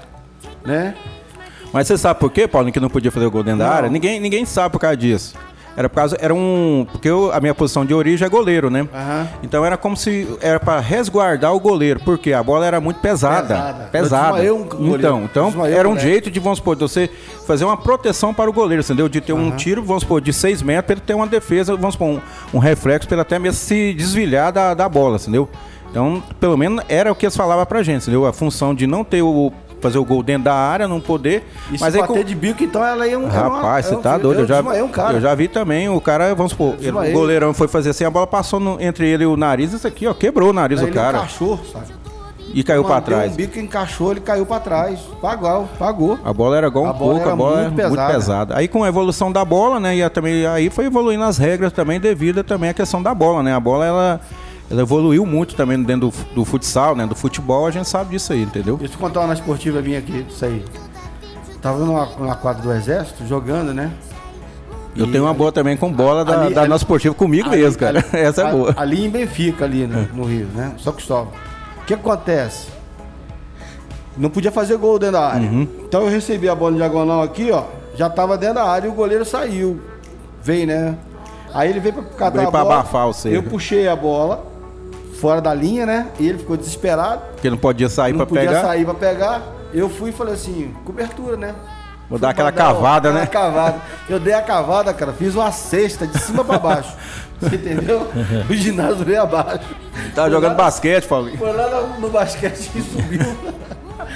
[0.66, 0.96] né?
[1.74, 3.74] Mas você sabe por quê, Paulinho, que não podia fazer gol dentro da Não.
[3.74, 3.90] área?
[3.90, 5.36] Ninguém, ninguém sabe por causa disso.
[5.78, 6.18] Era por causa.
[6.20, 6.88] Era um.
[6.92, 8.88] Porque eu- a minha posição de origem é goleiro, né?
[8.94, 9.28] Aham.
[9.44, 10.28] Então era como se.
[10.42, 12.00] Era pra resguardar o goleiro.
[12.04, 13.44] Porque a bola era muito pesada.
[13.56, 13.90] Pesada.
[13.92, 14.44] Pesada.
[14.44, 14.98] Eu um goleiro.
[14.98, 16.08] então, então era um moleque.
[16.10, 17.08] jeito de, vamos supor, de você
[17.46, 19.08] fazer uma proteção para o goleiro, entendeu?
[19.08, 21.94] De ter um tiro, vamos supor, de 6 metros, para ele ter uma defesa, vamos
[21.94, 22.22] supor, um,
[22.56, 25.48] um reflexo, para ele até mesmo se desvilhar da, da bola, entendeu?
[25.92, 28.26] Então, pelo menos era o que eles falavam pra gente, entendeu?
[28.26, 29.54] A função de não ter o.
[29.82, 31.44] fazer o gol dentro da área, não poder.
[31.70, 34.02] E mas se aí bater com- de bico, então ela ia um Rapaz, você um-
[34.02, 34.42] tá doido.
[34.42, 35.14] Eu já, desmaiei um cara.
[35.18, 38.10] eu já vi também o cara, vamos supor, ele- o goleirão foi fazer assim, a
[38.10, 40.88] bola passou no- entre ele e o nariz, isso aqui, ó, quebrou o nariz do
[40.88, 41.98] cara encaixou, sabe?
[42.54, 43.34] e caiu deu trás.
[43.34, 45.00] Um bico encaixou, ele caiu pra trás.
[45.22, 46.18] Pagou, pagou.
[46.24, 48.14] A bola era igual um A bola pouco, a era bola muito era muito pesada.
[48.14, 48.58] pesada.
[48.58, 51.72] Aí com a evolução da bola, né, e a- também aí foi evoluindo as regras
[51.74, 53.54] também devido também à questão da bola, né?
[53.54, 54.22] A bola ela
[54.70, 58.34] ela evoluiu muito também dentro do, do futsal, né, do futebol, a gente sabe disso
[58.34, 58.78] aí, entendeu?
[58.78, 60.64] Deixa eu contar uma na esportiva minha aqui, isso aí.
[61.62, 63.92] Tava numa, numa quadra do exército, jogando, né?
[64.96, 67.50] Eu E tenho uma boa também com bola da, ali- da ali- nossa esportiva comigo
[67.50, 68.00] Ali- mesmo, cara.
[68.00, 68.74] ali- Essa é boa.
[68.78, 70.74] Ali em Benfica, ali no, no Rio, né?
[70.78, 71.32] Só Cristóvão.
[71.82, 72.68] O que acontece?
[74.18, 75.48] Não podia fazer gol dentro da área.
[75.48, 75.68] Uhum.
[75.88, 77.66] Então eu recebi a bola em diagonal aqui, ó.
[77.96, 79.80] Já tava dentro da área e o goleiro saiu.
[80.42, 80.96] Veio, né?
[81.54, 82.76] Aí ele veio pra catar Veio a pra bola.
[82.76, 83.36] abafar você.
[83.36, 84.44] Eu puxei a bola
[85.20, 86.08] fora da linha, né?
[86.20, 87.22] E ele ficou desesperado.
[87.34, 88.62] Porque não podia sair não pra podia pegar.
[88.62, 89.42] sair pra pegar.
[89.74, 91.54] Eu fui e falei assim, cobertura, né?
[92.10, 93.26] Vou dar aquela cavada, né?
[93.26, 93.82] cavada.
[94.08, 96.94] Eu dei a cavada, cara, fiz uma cesta de cima pra baixo.
[97.40, 98.08] Você entendeu?
[98.50, 99.60] O ginásio veio abaixo.
[100.16, 101.38] Tava Foi jogando lá- basquete, Paulinho.
[101.38, 103.38] Foi lá no, no basquete e subiu.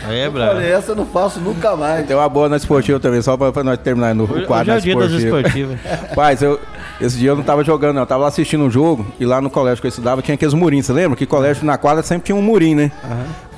[0.03, 0.53] Aí é brabo.
[0.53, 2.05] Falei, essa eu não faço nunca mais.
[2.07, 4.75] Tem uma boa na esportiva também, só pra, pra nós terminar no Hoje quadro é
[4.75, 5.73] da o dia das esportiva.
[5.73, 6.11] esportivas.
[6.15, 6.59] Paz, eu,
[6.99, 8.01] esse dia eu não tava jogando, não.
[8.03, 10.53] Eu tava lá assistindo um jogo e lá no colégio que eu estudava tinha aqueles
[10.53, 10.85] murinhos.
[10.85, 11.15] Você lembra?
[11.17, 12.91] Que colégio na quadra sempre tinha um murinho, né?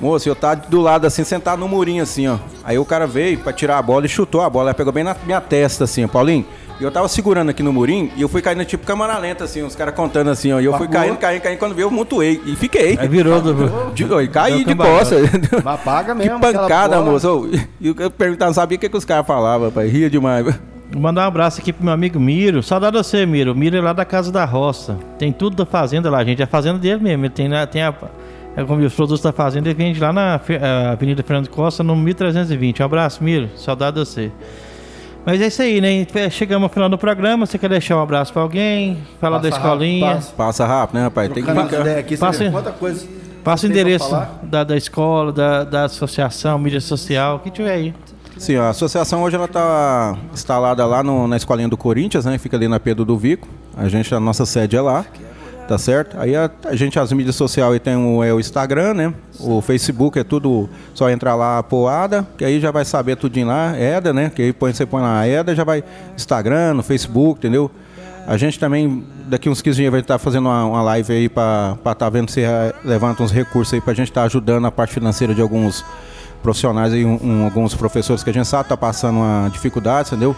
[0.00, 2.36] Moço, eu tava do lado assim, sentado no murinho assim, ó.
[2.62, 4.70] Aí o cara veio pra tirar a bola e chutou a bola.
[4.70, 6.44] Ela pegou bem na minha testa assim, ó, Paulinho.
[6.80, 9.62] E eu tava segurando aqui no murinho e eu fui caindo tipo câmera lenta, assim,
[9.62, 10.60] os caras contando assim, ó.
[10.60, 11.00] E eu fui Pagou.
[11.02, 11.58] caindo, caindo, caindo.
[11.58, 12.40] Quando veio, eu mutuei.
[12.44, 12.98] E fiquei.
[12.98, 13.92] Aí virou do.
[13.92, 14.98] De, e caí de cambalhota.
[14.98, 15.62] costas.
[15.64, 16.36] Mas paga Que mesmo.
[16.36, 17.48] aquela pancada, moço.
[17.80, 19.86] E eu perguntava, não sabia o que, que os caras falavam, pai.
[19.86, 20.44] Ria demais.
[20.90, 22.62] Vou mandar um abraço aqui pro meu amigo Miro.
[22.62, 23.52] Saudade de você, Miro.
[23.52, 24.96] O Miro é lá da Casa da Roça.
[25.18, 26.40] Tem tudo da fazenda lá, gente.
[26.40, 27.24] É a fazenda dele mesmo.
[27.24, 27.94] Ele tem, tem a.
[28.56, 31.96] É como os produtos da fazenda, ele vende lá na eh, Avenida Fernando Costa, no
[31.96, 32.82] 1320.
[32.82, 33.48] Um abraço, Miro.
[33.56, 34.30] Saudade de você.
[35.26, 36.06] Mas é isso aí, né?
[36.30, 37.46] Chegamos ao final do programa.
[37.46, 38.98] Você quer deixar um abraço pra alguém?
[39.20, 40.06] Falar da escolinha?
[40.06, 40.32] rápido, passa.
[40.36, 41.32] Passa rápido, né, rapaz?
[41.32, 43.06] Tem que Trocando ideias aqui, você Passa- quanta coisa.
[43.42, 44.10] Passa o endereço
[44.42, 47.94] da, da escola, da, da associação, mídia social, o que tiver aí.
[48.38, 52.36] Sim, a associação hoje ela está instalada lá no- na escolinha do Corinthians, né?
[52.38, 53.46] Fica ali na Pedro do Vico.
[53.76, 55.04] A gente, a nossa sede é lá,
[55.66, 56.18] tá certo?
[56.18, 59.14] Aí a, a gente, as mídias sociais tem o, é o Instagram, né?
[59.40, 63.78] O Facebook é tudo, só entrar lá, poada, que aí já vai saber tudinho lá,
[63.78, 64.30] EDA, né?
[64.34, 65.82] Que aí põe, você põe lá EDA, já vai
[66.14, 67.70] Instagram, no Facebook, entendeu?
[68.26, 71.76] A gente também, daqui uns 15 dias, vai estar fazendo uma, uma live aí para
[71.76, 74.66] estar tá vendo se eh, levanta uns recursos aí para a gente estar tá ajudando
[74.66, 75.84] a parte financeira de alguns
[76.42, 80.34] profissionais aí, um, um, alguns professores que a gente sabe tá passando uma dificuldade, entendeu?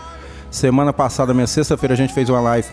[0.50, 2.68] Semana passada, minha sexta-feira, a gente fez uma live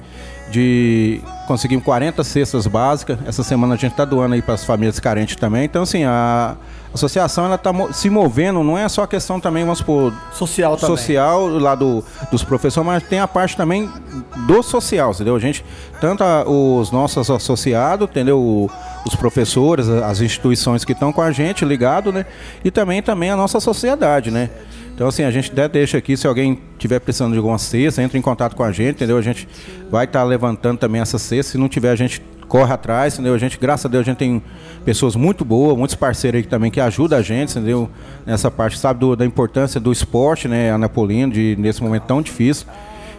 [0.52, 3.18] de conseguimos 40 cestas básicas.
[3.26, 5.66] Essa semana a gente está doando aí para as famílias carentes também.
[5.66, 6.56] Então, assim, a
[6.94, 10.96] associação ela está se movendo, não é só a questão também, vamos supor, social também.
[10.96, 13.90] Social lá do, dos professores, mas tem a parte também
[14.48, 15.36] do social, entendeu?
[15.36, 15.66] A gente,
[16.00, 18.70] tanto a, os nossos associados, entendeu?
[19.06, 22.26] os professores, as instituições que estão com a gente ligado, né?
[22.64, 24.50] E também, também a nossa sociedade, né?
[24.94, 28.18] Então, assim, a gente até deixa aqui, se alguém tiver precisando de alguma cesta, entre
[28.18, 29.18] em contato com a gente, entendeu?
[29.18, 29.48] A gente
[29.90, 31.54] vai estar tá levantando também essa cesta.
[31.54, 33.34] Se não tiver, a gente corre atrás, entendeu?
[33.34, 34.42] A gente, graças a Deus, a gente tem
[34.86, 37.90] pessoas muito boas, muitos parceiros aí também que ajudam a gente, entendeu?
[38.24, 42.68] Nessa parte, sabe do, da importância do esporte, né, Anapolino, de, nesse momento tão difícil.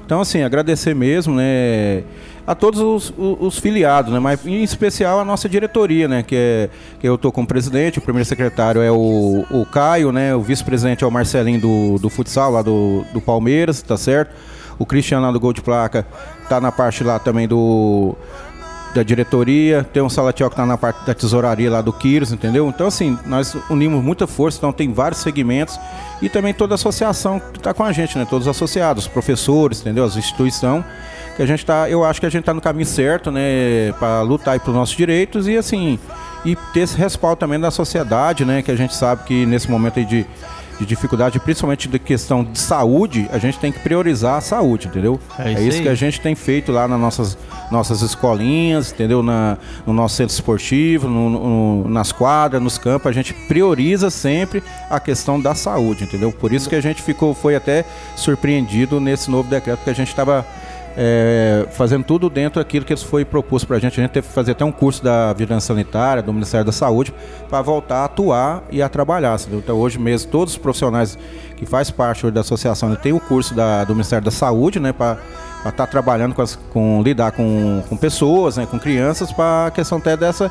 [0.06, 2.04] Então, assim, agradecer mesmo, né?
[2.46, 4.18] A todos os, os, os, filiados, né?
[4.18, 6.22] Mas em especial a nossa diretoria, né?
[6.22, 6.70] Que, é,
[7.00, 10.34] que eu estou como presidente, o primeiro secretário é o, o Caio, né?
[10.34, 14.34] O vice-presidente é o Marcelinho do, do futsal lá do, do Palmeiras, tá certo?
[14.78, 16.06] O Cristiano lá do Gol de Placa
[16.48, 18.16] tá na parte lá também do
[18.94, 22.68] da diretoria, tem um Salatiel que está na parte da tesouraria lá do Quiros, entendeu?
[22.68, 25.78] Então, assim, nós unimos muita força, então tem vários segmentos
[26.22, 28.24] e também toda a associação que está com a gente, né?
[28.24, 30.04] Todos os associados, os professores, entendeu?
[30.04, 30.84] As instituições
[31.36, 34.22] que a gente tá, eu acho que a gente está no caminho certo, né, para
[34.22, 35.98] lutar pelos nossos direitos e assim,
[36.44, 39.98] e ter esse respaldo também da sociedade, né, que a gente sabe que nesse momento
[39.98, 40.26] aí de
[40.78, 45.20] de dificuldade, principalmente de questão de saúde, a gente tem que priorizar a saúde, entendeu?
[45.38, 47.38] É isso, é isso que a gente tem feito lá nas nossas,
[47.70, 49.22] nossas escolinhas, entendeu?
[49.22, 49.56] Na,
[49.86, 54.98] no nosso centro esportivo, no, no, nas quadras, nos campos, a gente prioriza sempre a
[54.98, 56.32] questão da saúde, entendeu?
[56.32, 57.84] Por isso que a gente ficou, foi até
[58.16, 60.44] surpreendido nesse novo decreto que a gente estava
[60.96, 63.98] é, fazendo tudo dentro daquilo que foi proposto para a gente.
[63.98, 67.12] A gente teve que fazer até um curso da Vigilância Sanitária, do Ministério da Saúde,
[67.48, 69.36] para voltar a atuar e a trabalhar.
[69.52, 71.18] Então, hoje mesmo, todos os profissionais
[71.56, 75.18] que faz parte da associação têm o curso da, do Ministério da Saúde, né, para
[75.70, 79.70] estar tá trabalhando com, as, com lidar com, com pessoas, né, com crianças, para a
[79.70, 80.50] questão até dessa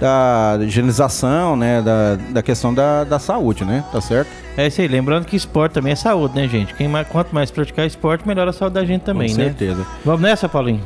[0.00, 4.28] da higienização, né, da, da questão da, da saúde, né, tá certo?
[4.56, 6.74] É isso aí, lembrando que esporte também é saúde, né, gente?
[6.74, 9.44] Quem mais, quanto mais praticar esporte, melhor a saúde da gente também, com né?
[9.44, 9.86] certeza.
[10.04, 10.80] Vamos nessa, Paulinho?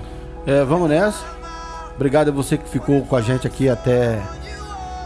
[0.47, 1.25] É, vamos nessa.
[1.95, 4.21] Obrigado a você que ficou com a gente aqui até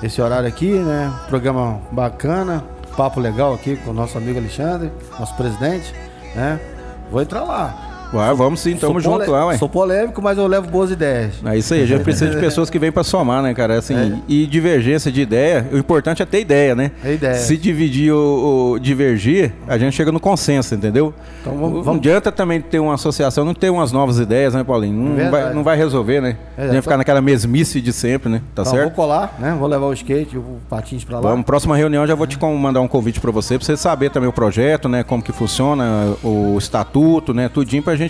[0.03, 1.13] esse horário aqui, né?
[1.29, 2.63] Programa bacana,
[2.97, 5.95] papo legal aqui com o nosso amigo Alexandre, nosso presidente,
[6.35, 6.61] né?
[7.11, 7.92] Vou entrar lá.
[8.13, 9.57] Vamos sim, tamo sou junto lá, ué.
[9.57, 11.35] Sou polêmico, mas eu levo boas ideias.
[11.45, 13.79] É isso aí, a gente precisa de pessoas que vêm pra somar, né, cara?
[13.79, 14.19] Assim, é.
[14.29, 16.91] e divergência de ideia, o importante é ter ideia, né?
[17.05, 17.35] É ideia.
[17.37, 21.15] Se dividir ou, divergir, a gente chega no consenso, entendeu?
[21.41, 21.87] Então vamos, vamos...
[21.87, 25.17] Não adianta também ter uma associação, não ter umas novas ideias, né, Paulinho?
[25.17, 26.37] Não, vai, não vai resolver, né?
[26.57, 28.39] É, a gente ficar naquela mesmice de sempre, né?
[28.55, 28.85] Tá então, certo?
[28.85, 29.57] Vou colar, né?
[29.59, 31.31] Vou levar o skate, o patins pra lá.
[31.31, 34.29] Vamos, próxima reunião já vou te mandar um convite pra você, pra você saber também
[34.29, 35.03] o projeto, né?
[35.03, 37.49] Como que funciona, o estatuto, né?
[37.49, 38.02] Tudinho pra gente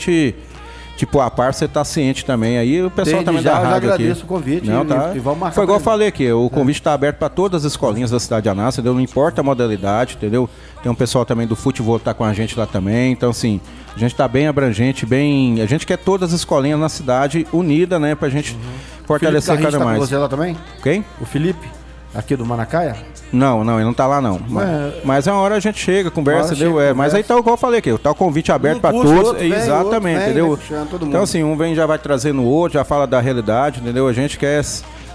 [0.96, 2.58] Tipo, a par você tá ciente também.
[2.58, 4.24] Aí o pessoal Desde também já, da rádio já agradeço aqui.
[4.24, 5.12] o convite Não, tá.
[5.12, 5.54] e, e vamos marcar.
[5.54, 8.44] Foi igual eu falei aqui, o convite está aberto para todas as escolinhas da cidade
[8.44, 8.94] de Anácia, entendeu?
[8.94, 10.48] Não importa a modalidade, entendeu?
[10.82, 13.12] Tem um pessoal também do futebol que tá com a gente lá também.
[13.12, 13.60] Então, assim,
[13.96, 15.60] a gente tá bem abrangente, bem.
[15.60, 18.14] A gente quer todas as escolinhas na cidade unidas, né?
[18.14, 18.60] Pra gente uhum.
[19.06, 19.98] fortalecer cada tá mais.
[19.98, 20.56] Com você lá também?
[20.82, 21.04] Quem?
[21.20, 21.66] O Felipe,
[22.14, 22.96] aqui do Manacaia?
[23.32, 24.38] Não, não, ele não tá lá não.
[24.48, 26.78] Mas, mas é uma hora a gente chega, conversa, entendeu?
[26.80, 29.10] É, mas aí tá igual eu falei aqui, tá o convite aberto para todos.
[29.10, 30.56] Outro, exatamente, vem, entendeu?
[30.56, 34.06] Vem, então assim, um vem já vai trazendo o outro, já fala da realidade, entendeu?
[34.06, 34.62] A gente quer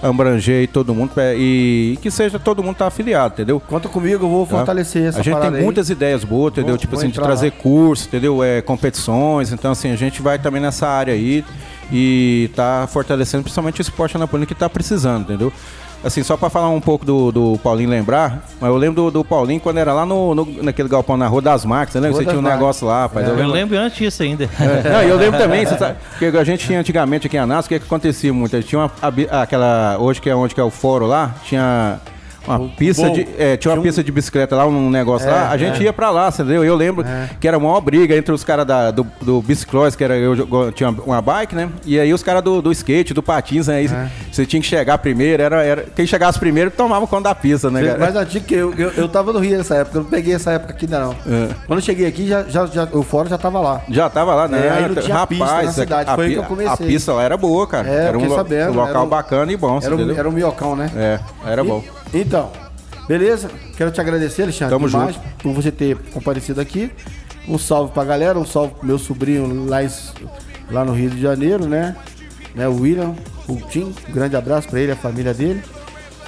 [0.01, 3.59] abranger todo mundo e, que seja todo mundo tá afiliado, entendeu?
[3.59, 4.57] Conta comigo, eu vou tá?
[4.57, 6.73] fortalecer essa A gente tem muitas ideias boas, entendeu?
[6.73, 7.61] Vou, tipo vou assim, de trazer lá.
[7.61, 8.43] curso, entendeu?
[8.43, 11.43] É, competições, então assim, a gente vai também nessa área aí
[11.91, 15.51] e tá fortalecendo principalmente o esporte anapolino que tá precisando, entendeu?
[16.03, 19.25] Assim, só para falar um pouco do, do Paulinho lembrar, mas eu lembro do, do
[19.25, 22.11] Paulinho quando era lá no, no, naquele galpão na Rua das Máquinas, né?
[22.11, 23.25] Você tinha um negócio lá, rapaz.
[23.25, 23.29] É.
[23.29, 23.49] Eu, lembro...
[23.49, 24.49] eu lembro antes disso ainda.
[24.59, 24.89] É.
[24.89, 27.69] Não, eu lembro também, você sabe, porque a gente tinha antigamente aqui em Anas, o
[27.69, 28.61] que, que acontecia muito?
[28.63, 28.91] Tinha uma,
[29.41, 31.99] aquela, hoje que é onde que é o fórum lá, tinha
[32.47, 33.27] uma o, pista de.
[33.37, 35.49] É, tinha uma pista de bicicleta lá, um negócio é, lá.
[35.49, 35.85] A gente é.
[35.85, 36.63] ia pra lá, entendeu?
[36.63, 37.29] Eu lembro é.
[37.39, 40.71] que era uma maior briga entre os caras do, do bicicross, que era eu, eu
[40.71, 41.69] tinha uma bike, né?
[41.85, 43.83] E aí os caras do, do skate, do patins, né?
[43.83, 44.09] É.
[44.31, 45.85] você tinha que chegar primeiro, era, era.
[45.95, 47.99] Quem chegasse primeiro tomava conta da pista, né, cara?
[47.99, 50.51] Mas antigo que eu, eu, eu tava no Rio nessa época, eu não peguei essa
[50.51, 51.11] época aqui ainda não.
[51.11, 51.49] É.
[51.65, 53.81] Quando eu cheguei aqui, já, já, já, o fórum já tava lá.
[53.89, 54.69] Já tava lá, né?
[54.69, 56.73] aí não tinha Rapaz, pista na cidade, a, foi aí que eu comecei.
[56.73, 57.87] A pista lá era boa, cara.
[57.87, 59.79] Era um, sabendo, um local um, bacana e bom.
[59.81, 60.89] Era, um, era um miocão, né?
[60.95, 61.83] É, era bom.
[62.13, 62.36] Então,
[63.07, 63.49] Beleza?
[63.77, 65.27] Quero te agradecer, Alexandre, Tamo demais junto.
[65.41, 66.91] por você ter comparecido aqui.
[67.47, 69.89] Um salve pra galera, um salve pro meu sobrinho lá em,
[70.69, 71.95] lá no Rio de Janeiro, né?
[72.53, 73.15] né o William
[73.45, 75.63] Coutinho, um grande abraço para ele, a família dele.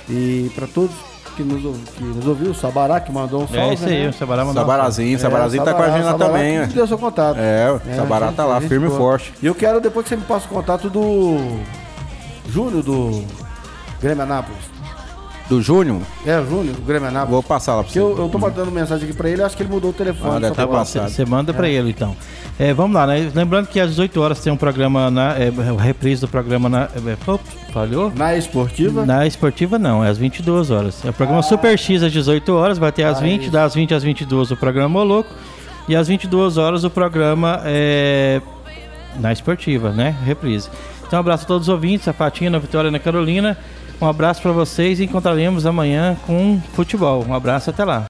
[0.10, 0.96] E para todos
[1.36, 3.60] que nos, que nos ouviu, o Sabará que mandou um salve.
[3.62, 4.10] É isso aí, né?
[4.10, 4.62] o Sabará mandou.
[4.62, 6.72] Sabarazinho, É, Sabarazinho tá com a gente lá Sabará também, que né?
[6.74, 7.38] deu seu contato.
[7.38, 9.34] É, o Sabará gente- tá lá, firme e forte.
[9.42, 11.38] E eu quero depois que você me passe o contato do
[12.50, 13.24] Júnior do
[14.02, 14.79] Grêmio Anápolis.
[15.50, 17.32] Do Júnior, É, o Júnior do Grêmio Anápolis.
[17.32, 18.06] vou passar lá pra Porque você.
[18.06, 20.36] eu, eu tô mandando mensagem aqui pra ele, acho que ele mudou o telefone.
[20.36, 21.10] Ah, deve ter pra- passado.
[21.10, 22.16] Você manda pra ele então.
[22.60, 23.32] É, vamos lá, né?
[23.34, 25.34] Lembrando que às 18 horas tem um programa na.
[25.40, 26.84] É, a reprise do programa na.
[26.84, 28.12] É, ops, falhou?
[28.16, 29.06] Na esportiva.
[29.06, 31.04] Na esportiva não, é às 22 horas.
[31.04, 33.52] É o programa Super X às 18 horas, vai ter às Ah, 20, isso.
[33.52, 35.34] das 20 às 22 o programa Moloco
[35.88, 38.40] e às 22 horas o programa é,
[39.20, 40.16] na esportiva, né?
[40.24, 40.70] Reprise.
[41.08, 43.58] Então um abraço a todos os ouvintes, a Fatina, a Vitória e a Carolina.
[44.02, 47.26] Um abraço pra vocês e encontraremos amanhã com futebol.
[47.28, 48.08] Um abraço até lá.